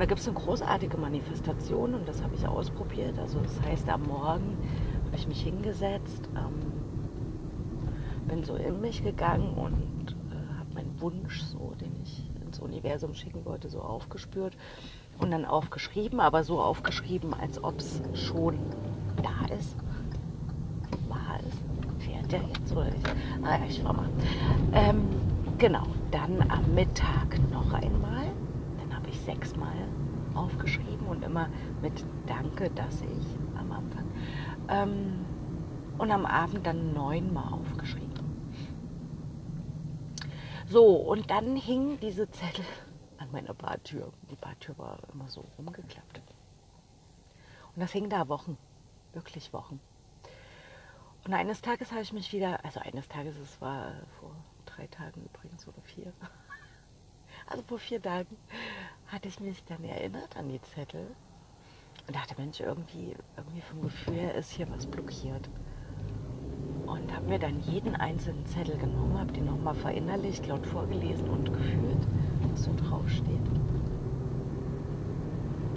da 0.00 0.06
gibt 0.06 0.20
es 0.20 0.28
eine 0.28 0.38
großartige 0.38 0.96
Manifestation 0.96 1.92
und 1.92 2.08
das 2.08 2.22
habe 2.22 2.34
ich 2.34 2.48
ausprobiert. 2.48 3.18
Also 3.18 3.38
das 3.40 3.60
heißt, 3.60 3.86
am 3.90 4.04
Morgen 4.04 4.56
habe 5.10 5.16
ich 5.18 5.26
mich 5.26 5.42
hingesetzt, 5.42 6.28
ähm, 6.36 6.60
bin 8.28 8.44
so 8.44 8.54
in 8.54 8.80
mich 8.80 9.02
gegangen 9.02 9.52
und 9.54 10.16
äh, 10.30 10.58
habe 10.58 10.74
meinen 10.74 11.00
Wunsch, 11.00 11.42
so, 11.42 11.74
den 11.80 11.90
ich 12.04 12.30
ins 12.46 12.60
Universum 12.60 13.14
schicken 13.14 13.44
wollte, 13.44 13.68
so 13.68 13.80
aufgespürt 13.80 14.56
und 15.18 15.32
dann 15.32 15.44
aufgeschrieben, 15.44 16.20
aber 16.20 16.44
so 16.44 16.60
aufgeschrieben, 16.60 17.34
als 17.34 17.62
ob 17.64 17.80
es 17.80 18.00
schon 18.14 18.60
da 19.16 19.52
ist. 19.52 19.74
War 21.08 21.40
es? 21.40 22.04
Fährt 22.04 22.30
der 22.30 22.42
jetzt 22.42 22.70
oder 22.72 22.90
nicht? 22.90 23.08
Ah 23.42 23.58
ich 23.68 23.80
schau 23.82 23.92
mal. 23.92 24.08
Ähm, 24.72 25.08
genau, 25.58 25.86
dann 26.12 26.40
am 26.48 26.72
Mittag 26.72 27.40
noch 27.50 27.72
einmal 27.72 28.26
sechsmal 29.24 29.76
aufgeschrieben 30.34 31.06
und 31.06 31.24
immer 31.24 31.48
mit 31.82 31.92
Danke, 32.26 32.70
dass 32.70 33.02
ich. 33.02 33.49
Ähm, 34.70 35.26
und 35.98 36.10
am 36.10 36.24
Abend 36.24 36.66
dann 36.66 36.94
neunmal 36.94 37.52
aufgeschrieben. 37.52 38.10
So, 40.66 40.86
und 40.94 41.30
dann 41.30 41.56
hing 41.56 41.98
diese 42.00 42.30
Zettel 42.30 42.64
an 43.18 43.30
meiner 43.32 43.52
Badtür. 43.54 44.12
Die 44.30 44.36
Badtür 44.36 44.78
war 44.78 44.98
immer 45.12 45.28
so 45.28 45.44
rumgeklappt. 45.58 46.22
Und 47.74 47.80
das 47.82 47.92
hing 47.92 48.08
da 48.08 48.28
Wochen, 48.28 48.56
wirklich 49.12 49.52
Wochen. 49.52 49.80
Und 51.24 51.34
eines 51.34 51.60
Tages 51.60 51.90
habe 51.90 52.02
ich 52.02 52.12
mich 52.12 52.32
wieder, 52.32 52.64
also 52.64 52.80
eines 52.80 53.08
Tages, 53.08 53.36
es 53.36 53.60
war 53.60 53.92
vor 54.20 54.34
drei 54.64 54.86
Tagen 54.86 55.22
übrigens 55.24 55.66
oder 55.68 55.82
vier, 55.82 56.12
also 57.46 57.62
vor 57.64 57.78
vier 57.78 58.00
Tagen, 58.00 58.36
hatte 59.08 59.28
ich 59.28 59.38
mich 59.40 59.62
dann 59.64 59.84
erinnert 59.84 60.36
an 60.36 60.48
die 60.48 60.62
Zettel 60.62 61.14
und 62.10 62.16
dachte, 62.16 62.34
Mensch, 62.38 62.58
irgendwie, 62.58 63.14
irgendwie 63.36 63.60
vom 63.60 63.82
Gefühl 63.82 64.14
her 64.14 64.34
ist 64.34 64.50
hier 64.50 64.66
was 64.74 64.84
blockiert. 64.84 65.48
Und 66.84 67.14
habe 67.14 67.28
mir 67.28 67.38
dann 67.38 67.60
jeden 67.60 67.94
einzelnen 67.94 68.44
Zettel 68.46 68.76
genommen, 68.78 69.16
habe 69.16 69.32
den 69.32 69.46
nochmal 69.46 69.74
verinnerlicht, 69.74 70.44
laut 70.48 70.66
vorgelesen 70.66 71.28
und 71.28 71.52
gefühlt, 71.52 72.08
was 72.50 72.64
so 72.64 72.72
draufsteht. 72.74 73.48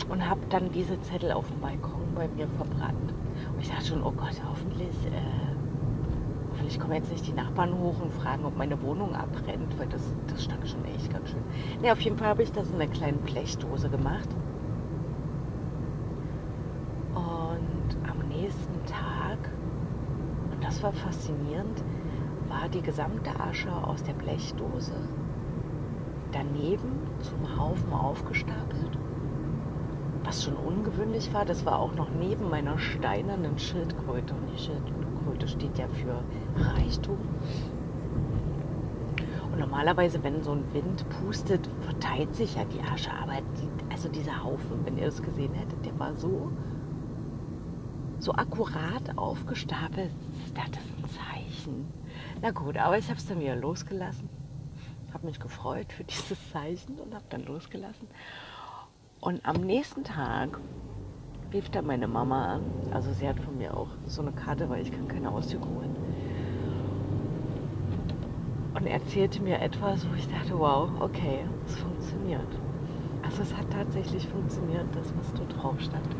Und 0.09 0.27
habe 0.27 0.41
dann 0.49 0.71
diese 0.71 0.99
Zettel 1.01 1.33
auf 1.33 1.47
dem 1.49 1.59
Balkon 1.59 2.15
bei 2.15 2.27
mir 2.29 2.47
verbrannt. 2.47 3.13
Und 3.53 3.61
ich 3.61 3.69
dachte 3.69 3.85
schon, 3.85 4.01
oh 4.01 4.11
Gott, 4.11 4.41
hoffentlich 4.43 4.95
äh, 5.05 5.53
Hoffentlich 6.49 6.79
kommen 6.79 6.95
jetzt 6.95 7.11
nicht 7.11 7.27
die 7.27 7.33
Nachbarn 7.33 7.77
hoch 7.77 8.01
und 8.01 8.11
fragen, 8.11 8.43
ob 8.45 8.57
meine 8.57 8.81
Wohnung 8.81 9.15
abbrennt, 9.15 9.77
weil 9.77 9.87
das, 9.87 10.01
das 10.25 10.43
stank 10.45 10.67
schon 10.67 10.83
echt 10.85 11.13
ganz 11.13 11.29
schön. 11.29 11.43
Ne, 11.79 11.91
auf 11.91 12.01
jeden 12.01 12.17
Fall 12.17 12.29
habe 12.29 12.41
ich 12.41 12.51
das 12.51 12.69
in 12.69 12.81
einer 12.81 12.91
kleinen 12.91 13.19
Blechdose 13.19 13.89
gemacht. 13.89 14.29
Und 17.15 18.09
am 18.09 18.27
nächsten 18.27 18.85
Tag, 18.85 19.37
und 20.51 20.63
das 20.63 20.71
war 20.83 20.93
faszinierend, 20.93 21.83
war 22.49 22.69
die 22.69 22.81
gesamte 22.81 23.39
Asche 23.39 23.71
aus 23.71 24.03
der 24.03 24.13
Blechdose 24.13 24.93
daneben 26.31 26.99
zum 27.21 27.57
Haufen 27.57 27.93
aufgestapelt. 27.93 28.97
Was 30.23 30.43
schon 30.43 30.55
ungewöhnlich 30.55 31.33
war, 31.33 31.45
das 31.45 31.65
war 31.65 31.79
auch 31.79 31.95
noch 31.95 32.09
neben 32.09 32.49
meiner 32.49 32.77
steinernen 32.79 33.57
Schildkröte. 33.57 34.33
Und 34.33 34.49
die 34.53 34.61
Schildkröte 34.61 35.47
steht 35.47 35.77
ja 35.77 35.87
für 35.87 36.23
Reichtum. 36.61 37.17
Und 39.51 39.59
normalerweise, 39.59 40.23
wenn 40.23 40.41
so 40.41 40.51
ein 40.51 40.63
Wind 40.73 41.05
pustet, 41.21 41.69
verteilt 41.81 42.35
sich 42.35 42.55
ja 42.55 42.63
die 42.65 42.81
Asche. 42.81 43.11
Aber 43.21 43.33
die, 43.33 43.91
also 43.91 44.09
dieser 44.09 44.43
Haufen, 44.43 44.85
wenn 44.85 44.97
ihr 44.97 45.05
das 45.05 45.21
gesehen 45.21 45.53
hättet, 45.53 45.85
der 45.85 45.99
war 45.99 46.15
so, 46.15 46.51
so 48.19 48.31
akkurat 48.33 49.17
aufgestapelt. 49.17 50.11
Das 50.53 50.67
ist 50.67 50.97
ein 50.97 51.09
Zeichen. 51.09 51.93
Na 52.41 52.51
gut, 52.51 52.77
aber 52.77 52.97
ich 52.97 53.09
habe 53.09 53.17
es 53.17 53.25
dann 53.25 53.39
wieder 53.39 53.55
losgelassen. 53.55 54.29
Habe 55.13 55.27
mich 55.27 55.39
gefreut 55.39 55.91
für 55.91 56.03
dieses 56.03 56.51
Zeichen 56.51 56.99
und 56.99 57.13
habe 57.13 57.25
dann 57.29 57.45
losgelassen. 57.45 58.07
Und 59.19 59.45
am 59.45 59.61
nächsten 59.61 60.03
Tag 60.03 60.59
rief 61.53 61.69
da 61.69 61.81
meine 61.81 62.07
Mama 62.07 62.55
an. 62.55 62.63
Also 62.91 63.13
sie 63.13 63.27
hat 63.27 63.39
von 63.39 63.57
mir 63.57 63.77
auch 63.77 63.89
so 64.07 64.21
eine 64.21 64.31
Karte, 64.31 64.69
weil 64.69 64.81
ich 64.81 64.91
kann 64.91 65.07
keine 65.07 65.31
Auszüge 65.31 65.65
holen. 65.65 65.95
Und 68.75 68.87
erzählte 68.87 69.41
mir 69.41 69.61
etwas, 69.61 70.09
wo 70.09 70.13
ich 70.15 70.27
dachte, 70.27 70.57
wow, 70.57 70.89
okay, 70.99 71.45
es 71.65 71.77
funktioniert. 71.77 72.47
Also 73.21 73.43
es 73.43 73.55
hat 73.55 73.69
tatsächlich 73.71 74.27
funktioniert, 74.27 74.85
das, 74.93 75.13
was 75.15 75.33
dort 75.33 75.55
drauf 75.55 75.79
stand. 75.79 76.15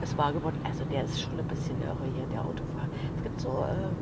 Es 0.00 0.16
war 0.18 0.32
geworden, 0.32 0.58
also 0.62 0.84
der 0.84 1.04
ist 1.04 1.20
schon 1.20 1.38
ein 1.38 1.46
bisschen 1.46 1.80
irre 1.80 2.06
hier, 2.06 2.26
der 2.26 2.44
Autofahrer. 2.44 2.90
Es 3.16 3.22
gibt 3.22 3.40
so 3.40 3.64
äh, 3.64 3.92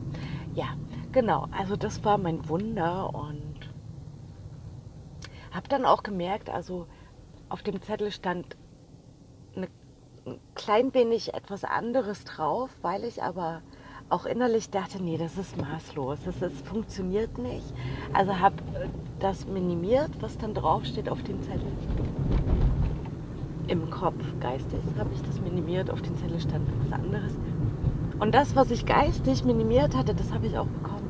Ja, 0.54 0.68
genau, 1.12 1.48
also 1.52 1.76
das 1.76 2.04
war 2.04 2.18
mein 2.18 2.48
Wunder 2.48 3.14
und 3.14 3.60
habe 5.52 5.68
dann 5.70 5.86
auch 5.86 6.04
gemerkt, 6.04 6.50
also 6.50 6.88
auf 7.50 7.62
dem 7.64 7.82
Zettel 7.82 8.12
stand 8.12 8.58
eine, 9.56 9.70
ein 10.26 10.40
klein 10.56 10.94
wenig 10.94 11.34
etwas 11.34 11.64
anderes 11.64 12.24
drauf, 12.24 12.78
weil 12.82 13.04
ich 13.04 13.24
aber 13.24 13.64
auch 14.10 14.26
innerlich 14.26 14.70
dachte, 14.70 15.02
nee, 15.02 15.18
das 15.18 15.38
ist 15.38 15.58
maßlos, 15.58 16.20
das, 16.26 16.40
das 16.40 16.54
funktioniert 16.62 17.38
nicht. 17.38 17.74
Also 18.14 18.40
habe 18.40 18.56
das 19.20 19.48
minimiert, 19.48 20.12
was 20.22 20.38
dann 20.38 20.54
draufsteht 20.54 21.10
auf 21.10 21.24
dem 21.24 21.42
Zettel. 21.42 21.72
Im 23.68 23.90
Kopf, 23.90 24.24
geistig, 24.40 24.80
habe 24.98 25.10
ich 25.14 25.22
das 25.22 25.40
minimiert, 25.40 25.90
auf 25.90 26.02
dem 26.02 26.16
Zettel 26.18 26.40
stand 26.40 26.68
was 26.84 27.00
anderes. 27.00 27.34
Und 28.20 28.36
das, 28.36 28.56
was 28.56 28.72
ich 28.72 28.86
geistig 28.86 29.44
minimiert 29.46 29.96
hatte, 29.96 30.14
das 30.14 30.32
habe 30.32 30.48
ich 30.48 30.58
auch 30.58 30.68
bekommen. 30.68 31.10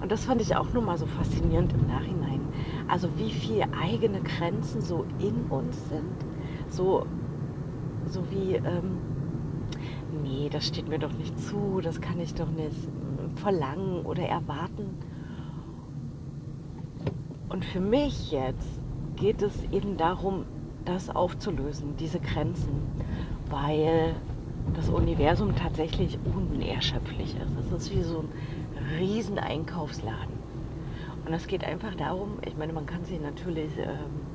Und 0.00 0.10
das 0.10 0.24
fand 0.24 0.40
ich 0.40 0.56
auch 0.56 0.72
nochmal 0.72 0.98
so 0.98 1.06
faszinierend 1.06 1.72
im 1.72 1.86
Nachhinein. 1.86 2.40
Also 2.88 3.08
wie 3.16 3.30
viele 3.30 3.66
eigene 3.80 4.20
Grenzen 4.22 4.80
so 4.80 5.04
in 5.18 5.44
uns 5.50 5.88
sind. 5.88 6.16
So, 6.68 7.06
so 8.06 8.22
wie, 8.30 8.56
ähm, 8.56 8.98
nee, 10.22 10.48
das 10.48 10.66
steht 10.66 10.88
mir 10.88 10.98
doch 10.98 11.12
nicht 11.12 11.38
zu, 11.38 11.80
das 11.82 12.00
kann 12.00 12.20
ich 12.20 12.34
doch 12.34 12.50
nicht 12.50 12.76
verlangen 13.36 14.04
oder 14.04 14.22
erwarten. 14.22 14.96
Und 17.48 17.64
für 17.64 17.80
mich 17.80 18.30
jetzt 18.30 18.80
geht 19.16 19.42
es 19.42 19.64
eben 19.72 19.96
darum, 19.96 20.44
das 20.84 21.10
aufzulösen, 21.10 21.96
diese 21.98 22.20
Grenzen, 22.20 22.82
weil 23.48 24.14
das 24.74 24.88
Universum 24.88 25.56
tatsächlich 25.56 26.18
unerschöpflich 26.24 27.34
ist. 27.36 27.66
Es 27.66 27.72
ist 27.72 27.94
wie 27.94 28.02
so 28.02 28.20
ein 28.20 28.98
riesen 28.98 29.38
Einkaufsladen. 29.38 30.40
Und 31.26 31.32
es 31.32 31.46
geht 31.46 31.64
einfach 31.64 31.94
darum, 31.94 32.38
ich 32.46 32.56
meine, 32.56 32.72
man 32.72 32.86
kann 32.86 33.04
sich 33.04 33.20
natürlich 33.20 33.76
ähm, 33.78 34.29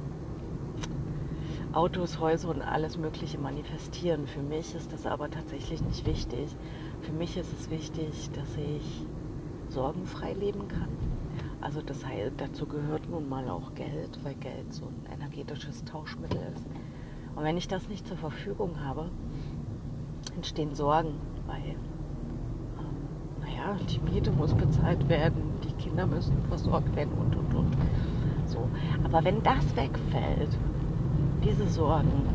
Autos, 1.76 2.22
Häuser 2.22 2.48
und 2.52 2.62
alles 2.62 2.98
Mögliche 2.98 3.38
manifestieren. 3.38 4.28
Für 4.28 4.42
mich 4.42 4.74
ist 4.76 4.94
das 4.94 5.06
aber 5.06 5.30
tatsächlich 5.30 5.82
nicht 5.82 6.06
wichtig. 6.06 6.56
Für 7.02 7.12
mich 7.12 7.36
ist 7.36 7.52
es 7.52 7.70
wichtig, 7.70 8.30
dass 8.32 8.56
ich 8.56 9.06
sorgenfrei 9.68 10.32
leben 10.32 10.70
kann. 10.70 10.88
Also 11.60 11.82
das 11.82 12.06
heißt, 12.06 12.32
dazu 12.38 12.66
gehört 12.66 13.10
nun 13.10 13.28
mal 13.28 13.50
auch 13.50 13.76
Geld, 13.76 14.18
weil 14.24 14.36
Geld 14.36 14.74
so 14.74 14.86
ein 14.86 15.20
energetisches 15.20 15.84
Tauschmittel 15.84 16.40
ist. 16.56 16.66
Und 17.36 17.44
wenn 17.44 17.58
ich 17.58 17.68
das 17.68 17.90
nicht 17.90 18.08
zur 18.08 18.16
Verfügung 18.16 18.80
habe, 18.80 19.10
entstehen 20.34 20.76
Sorgen, 20.76 21.16
weil, 21.46 21.76
ähm, 22.80 23.42
naja, 23.42 23.78
die 23.90 24.00
Miete 24.00 24.32
muss 24.32 24.54
bezahlt 24.54 25.10
werden, 25.10 25.44
die 25.62 25.74
Kinder 25.74 26.08
müssen 26.08 26.42
versorgt 26.48 26.96
werden 26.96 27.12
und, 27.18 27.36
und, 27.36 27.54
und. 27.54 27.78
So. 28.46 28.66
Aber 29.04 29.26
wenn 29.26 29.44
das 29.44 29.76
wegfällt, 29.76 30.58
diese 31.46 31.68
Sorgen, 31.68 32.26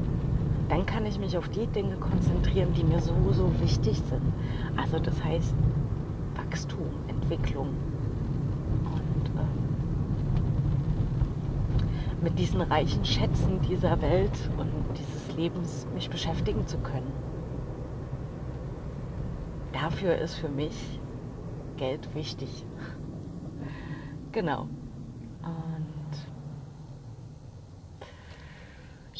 dann 0.68 0.86
kann 0.86 1.04
ich 1.04 1.18
mich 1.18 1.36
auf 1.36 1.48
die 1.48 1.66
Dinge 1.66 1.96
konzentrieren, 1.96 2.72
die 2.74 2.84
mir 2.84 3.00
so, 3.00 3.14
so 3.32 3.50
wichtig 3.60 4.00
sind. 4.08 4.22
Also 4.76 5.00
das 5.00 5.22
heißt 5.22 5.54
Wachstum, 6.36 6.86
Entwicklung. 7.08 7.68
Und 8.84 9.30
ähm, 9.36 9.48
mit 12.22 12.38
diesen 12.38 12.60
reichen 12.60 13.04
Schätzen 13.04 13.60
dieser 13.68 14.00
Welt 14.00 14.30
und 14.56 14.70
dieses 14.96 15.36
Lebens 15.36 15.88
mich 15.92 16.08
beschäftigen 16.08 16.66
zu 16.68 16.78
können. 16.78 17.12
Dafür 19.72 20.16
ist 20.16 20.36
für 20.36 20.48
mich 20.48 21.00
Geld 21.76 22.14
wichtig. 22.14 22.64
Genau. 24.32 24.68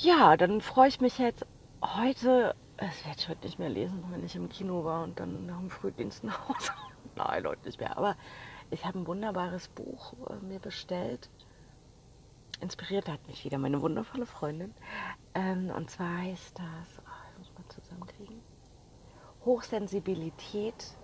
Ja, 0.03 0.39
dann 0.39 0.63
freue 0.63 0.89
ich 0.89 1.03
mich 1.03 1.19
jetzt 1.19 1.45
heute. 1.83 2.55
Das 2.79 3.05
werde 3.05 3.19
ich 3.19 3.29
heute 3.29 3.45
nicht 3.45 3.59
mehr 3.59 3.69
lesen, 3.69 4.03
wenn 4.09 4.25
ich 4.25 4.35
im 4.35 4.49
Kino 4.49 4.83
war 4.83 5.05
und 5.05 5.21
dann 5.21 5.45
nach 5.45 5.59
dem 5.59 5.69
Frühdienst 5.69 6.25
nach 6.25 6.49
Hause. 6.49 6.73
Nein, 7.17 7.47
heute 7.47 7.67
nicht 7.67 7.79
mehr. 7.79 7.99
Aber 7.99 8.17
ich 8.71 8.87
habe 8.87 8.99
ein 8.99 9.07
wunderbares 9.07 9.69
Buch 9.69 10.15
äh, 10.31 10.37
mir 10.37 10.59
bestellt. 10.59 11.29
Inspiriert 12.63 13.11
hat 13.11 13.27
mich 13.27 13.45
wieder 13.45 13.59
meine 13.59 13.83
wundervolle 13.83 14.25
Freundin. 14.25 14.73
Ähm, 15.35 15.71
und 15.77 15.91
zwar 15.91 16.17
heißt 16.23 16.59
das, 16.59 17.03
oh, 17.05 17.33
ich 17.33 17.39
muss 17.39 17.53
mal 17.59 17.69
zusammenkriegen, 17.69 18.41
Hochsensibilität, 19.45 20.97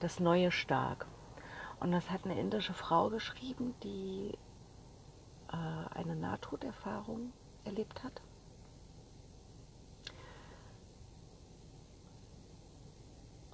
das 0.00 0.18
neue 0.18 0.50
Stark. 0.50 1.06
Und 1.80 1.92
das 1.92 2.08
hat 2.08 2.24
eine 2.24 2.40
indische 2.40 2.72
Frau 2.72 3.10
geschrieben, 3.10 3.74
die 3.82 4.32
äh, 5.52 5.94
eine 5.94 6.16
Nahtoderfahrung 6.16 7.34
erlebt 7.66 8.02
hat? 8.02 8.20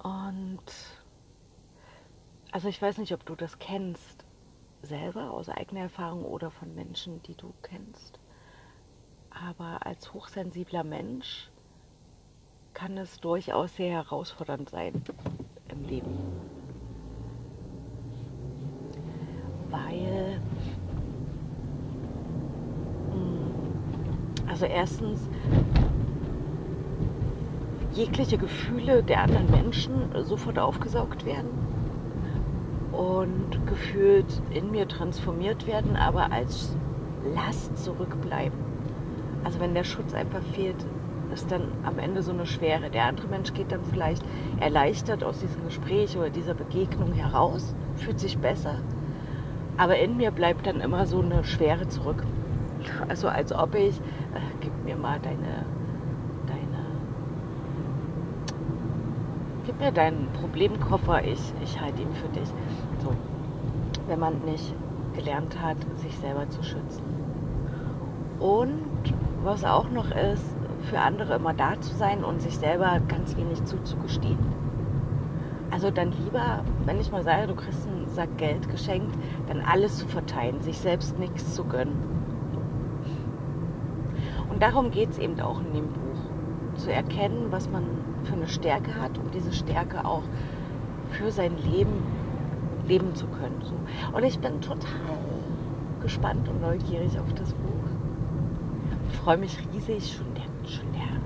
Und 0.03 0.63
also 2.51 2.67
ich 2.67 2.81
weiß 2.81 2.97
nicht, 2.97 3.13
ob 3.13 3.25
du 3.25 3.35
das 3.35 3.57
kennst 3.59 4.25
selber 4.83 5.31
aus 5.31 5.49
eigener 5.49 5.81
Erfahrung 5.81 6.25
oder 6.25 6.51
von 6.51 6.75
Menschen, 6.75 7.23
die 7.23 7.35
du 7.35 7.53
kennst. 7.63 8.19
Aber 9.29 9.85
als 9.85 10.13
hochsensibler 10.13 10.83
Mensch 10.83 11.49
kann 12.73 12.97
es 12.97 13.19
durchaus 13.19 13.75
sehr 13.75 13.91
herausfordernd 13.91 14.69
sein 14.69 15.03
im 15.69 15.83
Leben. 15.83 16.17
Weil 19.69 20.32
Also 24.53 24.67
erstens 24.67 25.19
jegliche 27.93 28.37
Gefühle 28.37 29.01
der 29.01 29.21
anderen 29.21 29.49
Menschen 29.49 29.93
sofort 30.25 30.59
aufgesaugt 30.59 31.25
werden 31.25 31.49
und 32.91 33.65
gefühlt 33.65 34.27
in 34.51 34.69
mir 34.69 34.87
transformiert 34.87 35.65
werden, 35.65 35.95
aber 35.95 36.31
als 36.31 36.77
Last 37.33 37.83
zurückbleiben. 37.83 38.59
Also 39.43 39.59
wenn 39.59 39.73
der 39.73 39.85
Schutz 39.85 40.13
einfach 40.13 40.43
fehlt, 40.53 40.85
ist 41.33 41.51
dann 41.51 41.69
am 41.81 41.97
Ende 41.97 42.21
so 42.21 42.31
eine 42.31 42.45
Schwere. 42.45 42.91
Der 42.91 43.05
andere 43.05 43.29
Mensch 43.29 43.55
geht 43.55 43.71
dann 43.71 43.83
vielleicht 43.83 44.23
erleichtert 44.59 45.23
aus 45.23 45.39
diesem 45.39 45.63
Gespräch 45.65 46.15
oder 46.15 46.29
dieser 46.29 46.53
Begegnung 46.53 47.13
heraus, 47.13 47.73
fühlt 47.95 48.19
sich 48.19 48.37
besser, 48.37 48.75
aber 49.77 49.97
in 49.97 50.15
mir 50.15 50.29
bleibt 50.29 50.67
dann 50.67 50.79
immer 50.79 51.07
so 51.07 51.21
eine 51.21 51.43
Schwere 51.43 51.87
zurück. 51.87 52.23
Also 53.07 53.27
als 53.27 53.53
ob 53.53 53.75
ich, 53.75 53.97
äh, 53.99 54.39
gib 54.59 54.71
mir 54.83 54.95
mal 54.95 55.19
deine, 55.19 55.65
deine, 56.47 56.85
gib 59.65 59.79
mir 59.79 59.91
deinen 59.91 60.27
Problemkoffer, 60.33 61.23
ich, 61.23 61.53
ich 61.63 61.79
halte 61.79 62.01
ihn 62.01 62.13
für 62.13 62.29
dich. 62.29 62.49
So, 62.99 63.13
wenn 64.07 64.19
man 64.19 64.39
nicht 64.45 64.73
gelernt 65.13 65.61
hat, 65.61 65.77
sich 65.97 66.17
selber 66.17 66.49
zu 66.49 66.63
schützen. 66.63 67.03
Und 68.39 68.81
was 69.43 69.63
auch 69.63 69.89
noch 69.89 70.11
ist, 70.11 70.55
für 70.89 70.99
andere 70.99 71.35
immer 71.35 71.53
da 71.53 71.79
zu 71.79 71.93
sein 71.95 72.23
und 72.23 72.41
sich 72.41 72.57
selber 72.57 72.99
ganz 73.07 73.37
wenig 73.37 73.63
zuzugestehen. 73.63 74.37
Also 75.71 75.89
dann 75.91 76.11
lieber, 76.11 76.63
wenn 76.85 76.99
ich 76.99 77.11
mal 77.11 77.23
sage, 77.23 77.47
du 77.47 77.55
kriegst 77.55 77.87
einen 77.87 78.07
Sack 78.07 78.37
Geld 78.37 78.69
geschenkt, 78.69 79.15
dann 79.47 79.61
alles 79.61 79.97
zu 79.97 80.07
verteilen, 80.07 80.61
sich 80.61 80.77
selbst 80.77 81.17
nichts 81.17 81.55
zu 81.55 81.63
gönnen 81.63 81.95
darum 84.59 84.91
geht 84.91 85.11
es 85.11 85.17
eben 85.17 85.39
auch 85.39 85.59
in 85.59 85.73
dem 85.73 85.87
Buch. 85.87 86.79
Zu 86.79 86.91
erkennen, 86.91 87.51
was 87.51 87.69
man 87.69 87.83
für 88.23 88.33
eine 88.33 88.47
Stärke 88.47 88.95
hat, 88.95 89.17
um 89.17 89.29
diese 89.31 89.53
Stärke 89.53 90.05
auch 90.05 90.23
für 91.11 91.31
sein 91.31 91.57
Leben 91.57 92.01
leben 92.87 93.15
zu 93.15 93.27
können. 93.27 93.61
So. 93.61 93.75
Und 94.15 94.23
ich 94.23 94.39
bin 94.39 94.59
total 94.61 95.17
gespannt 96.01 96.47
und 96.49 96.61
neugierig 96.61 97.17
auf 97.19 97.33
das 97.33 97.53
Buch. 97.53 97.69
Ich 99.11 99.17
freue 99.17 99.37
mich 99.37 99.57
riesig. 99.73 100.15
Schon 100.15 100.33
der, 100.33 100.69
schon 100.69 100.91
der 100.93 101.21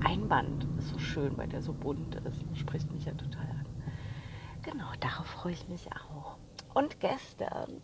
Bucheinband 0.00 0.66
ist 0.78 0.88
so 0.90 0.98
schön, 0.98 1.36
weil 1.36 1.48
der 1.48 1.62
so 1.62 1.72
bunt 1.72 2.14
ist. 2.26 2.44
Spricht 2.58 2.90
mich 2.92 3.04
ja 3.04 3.12
total 3.12 3.42
an. 3.42 3.66
Genau, 4.62 4.86
darauf 5.00 5.26
freue 5.26 5.52
ich 5.52 5.68
mich 5.68 5.88
auch. 5.92 6.36
Und 6.74 6.98
gestern 7.00 7.82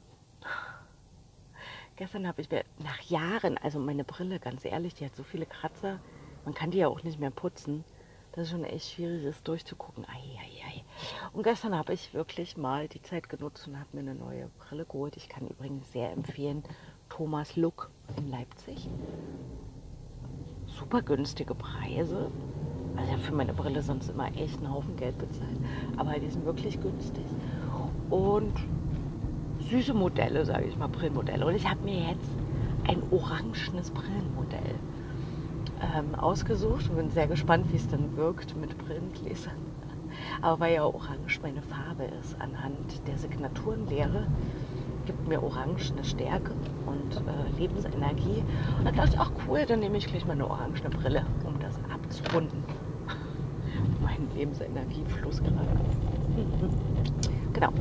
Gestern 2.03 2.27
habe 2.27 2.41
ich 2.41 2.51
mir 2.51 2.65
nach 2.81 3.01
Jahren, 3.03 3.59
also 3.59 3.79
meine 3.79 4.03
Brille, 4.03 4.41
ganz 4.41 4.65
ehrlich, 4.65 4.93
die 4.93 5.05
hat 5.05 5.15
so 5.15 5.23
viele 5.23 5.47
Kratzer, 5.47 6.01
man 6.45 6.53
kann 6.53 6.73
die 6.73 6.79
ja 6.79 6.88
auch 6.88 7.05
nicht 7.05 7.21
mehr 7.21 7.31
putzen. 7.31 7.85
Das 8.33 8.47
ist 8.47 8.51
schon 8.51 8.65
echt 8.65 8.91
schwierig, 8.91 9.23
ist 9.23 9.47
durchzugucken. 9.47 10.05
Ei, 10.07 10.37
ei, 10.41 10.67
ei. 10.67 10.85
Und 11.33 11.45
gestern 11.45 11.77
habe 11.77 11.93
ich 11.93 12.12
wirklich 12.12 12.57
mal 12.57 12.88
die 12.88 13.01
Zeit 13.03 13.29
genutzt 13.29 13.69
und 13.69 13.79
habe 13.79 13.87
mir 13.93 14.01
eine 14.01 14.17
neue 14.17 14.49
Brille 14.59 14.85
geholt. 14.85 15.17
Ich 15.17 15.29
kann 15.29 15.47
übrigens 15.47 15.93
sehr 15.93 16.11
empfehlen, 16.11 16.65
Thomas 17.09 17.55
Look 17.55 17.88
in 18.17 18.33
Leipzig. 18.33 18.88
Super 20.67 21.03
günstige 21.03 21.55
Preise. 21.55 22.33
Also 22.97 23.17
für 23.19 23.33
meine 23.33 23.55
Brille 23.55 23.81
sonst 23.81 24.11
immer 24.11 24.27
echt 24.37 24.59
einen 24.59 24.75
Haufen 24.75 24.97
Geld 24.97 25.17
bezahlt. 25.19 25.57
Aber 25.97 26.19
die 26.19 26.31
sind 26.31 26.45
wirklich 26.45 26.81
günstig. 26.81 27.27
Und 28.11 28.55
süße 29.73 29.95
Modelle, 29.95 30.45
sage 30.45 30.67
ich 30.67 30.77
mal, 30.77 30.89
Brillenmodelle. 30.89 31.47
Und 31.47 31.55
ich 31.55 31.69
habe 31.69 31.83
mir 31.83 32.11
jetzt 32.11 32.31
ein 32.87 33.03
orangenes 33.11 33.91
Brillenmodell 33.91 34.75
ähm, 35.97 36.15
ausgesucht 36.15 36.91
und 36.91 36.97
bin 36.97 37.11
sehr 37.11 37.27
gespannt, 37.27 37.67
wie 37.73 37.77
es 37.77 37.89
dann 37.89 38.15
wirkt 38.17 38.55
mit 38.57 38.77
Brillengläsern. 38.77 39.57
Aber 40.43 40.61
weil 40.61 40.75
ja 40.75 40.85
Orange 40.85 41.41
meine 41.43 41.63
Farbe 41.63 42.05
ist, 42.21 42.39
anhand 42.39 43.07
der 43.07 43.17
Signaturenlehre, 43.17 44.27
gibt 45.07 45.27
mir 45.27 45.43
Orange 45.43 45.93
eine 45.93 46.05
Stärke 46.05 46.53
und 46.85 47.17
äh, 47.17 47.61
Lebensenergie. 47.61 48.45
Und 48.79 48.85
da 48.85 48.91
dachte 48.93 49.15
ich, 49.15 49.19
ach 49.19 49.33
cool, 49.49 49.65
dann 49.67 49.81
nehme 49.81 49.97
ich 49.97 50.07
gleich 50.07 50.27
mal 50.27 50.35
eine 50.35 50.49
orangene 50.49 50.91
Brille, 50.91 51.25
um 51.45 51.59
das 51.61 51.77
abzurunden. 51.91 52.63
mein 54.03 54.29
Lebensenergiefluss 54.37 55.43
gerade. 55.43 55.67
Genau. 57.53 57.73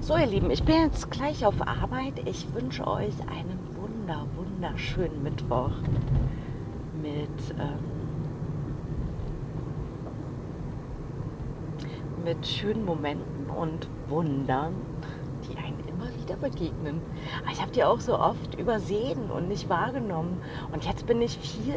So, 0.00 0.16
ihr 0.16 0.26
Lieben, 0.26 0.50
ich 0.50 0.64
bin 0.64 0.74
jetzt 0.74 1.08
gleich 1.10 1.46
auf 1.46 1.54
Arbeit. 1.66 2.14
Ich 2.24 2.52
wünsche 2.52 2.84
euch 2.84 3.14
einen 3.28 3.60
wunder, 3.76 4.26
wunderschönen 4.34 5.22
Mittwoch 5.22 5.70
mit, 7.00 7.54
ähm, 7.58 7.78
mit 12.24 12.44
schönen 12.44 12.84
Momenten 12.84 13.50
und 13.50 13.88
Wundern, 14.08 14.74
die 15.48 15.56
einen 15.56 15.78
immer 15.88 16.08
wieder 16.20 16.34
begegnen. 16.34 17.00
Aber 17.42 17.52
ich 17.52 17.60
habe 17.60 17.70
die 17.70 17.84
auch 17.84 18.00
so 18.00 18.18
oft 18.18 18.58
übersehen 18.58 19.30
und 19.30 19.46
nicht 19.46 19.68
wahrgenommen. 19.68 20.38
Und 20.72 20.84
jetzt 20.84 21.06
bin 21.06 21.22
ich 21.22 21.38
viel, 21.38 21.76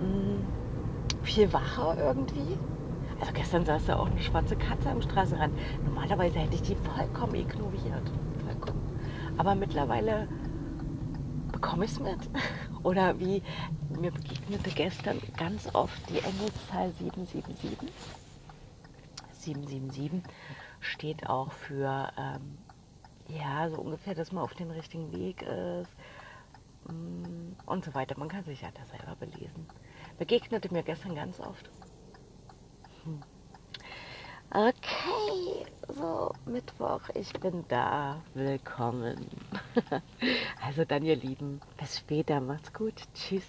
mh, 0.00 0.06
mm, 0.06 1.24
viel 1.24 1.52
wacher 1.52 1.96
irgendwie. 1.98 2.56
Also 3.20 3.32
gestern 3.32 3.64
saß 3.64 3.86
da 3.86 3.96
auch 3.96 4.06
eine 4.06 4.22
schwarze 4.22 4.56
Katze 4.56 4.90
am 4.90 5.00
Straßenrand. 5.00 5.54
Normalerweise 5.84 6.38
hätte 6.38 6.54
ich 6.54 6.62
die 6.62 6.76
vollkommen 6.76 7.34
ignoriert. 7.34 8.10
Vollkommen. 8.44 8.80
Aber 9.38 9.54
mittlerweile 9.54 10.28
bekomme 11.52 11.86
ich 11.86 11.92
es 11.92 12.00
mit. 12.00 12.18
Oder 12.82 13.18
wie 13.18 13.42
mir 13.88 14.10
begegnete 14.12 14.70
gestern 14.70 15.20
ganz 15.36 15.74
oft 15.74 15.98
die 16.10 16.18
Engelszahl 16.18 16.92
777. 16.92 17.90
777 19.32 20.22
steht 20.80 21.28
auch 21.28 21.52
für, 21.52 22.12
ähm, 22.18 22.58
ja, 23.28 23.68
so 23.70 23.80
ungefähr, 23.80 24.14
dass 24.14 24.32
man 24.32 24.44
auf 24.44 24.54
dem 24.54 24.70
richtigen 24.70 25.12
Weg 25.12 25.42
ist 25.42 25.90
mm, 26.88 27.52
und 27.66 27.84
so 27.84 27.94
weiter. 27.94 28.18
Man 28.18 28.28
kann 28.28 28.44
sich 28.44 28.60
ja 28.60 28.68
da 28.74 28.84
selber 28.86 29.16
belesen. 29.16 29.66
Begegnete 30.18 30.72
mir 30.72 30.82
gestern 30.82 31.14
ganz 31.14 31.40
oft. 31.40 31.70
Okay, 34.50 35.66
so 35.88 36.32
Mittwoch, 36.46 37.00
ich 37.14 37.32
bin 37.34 37.64
da. 37.68 38.22
Willkommen. 38.34 39.28
Also 40.62 40.84
dann, 40.84 41.04
ihr 41.04 41.16
Lieben, 41.16 41.60
bis 41.78 41.98
später. 41.98 42.40
Macht's 42.40 42.72
gut. 42.72 42.94
Tschüss. 43.14 43.44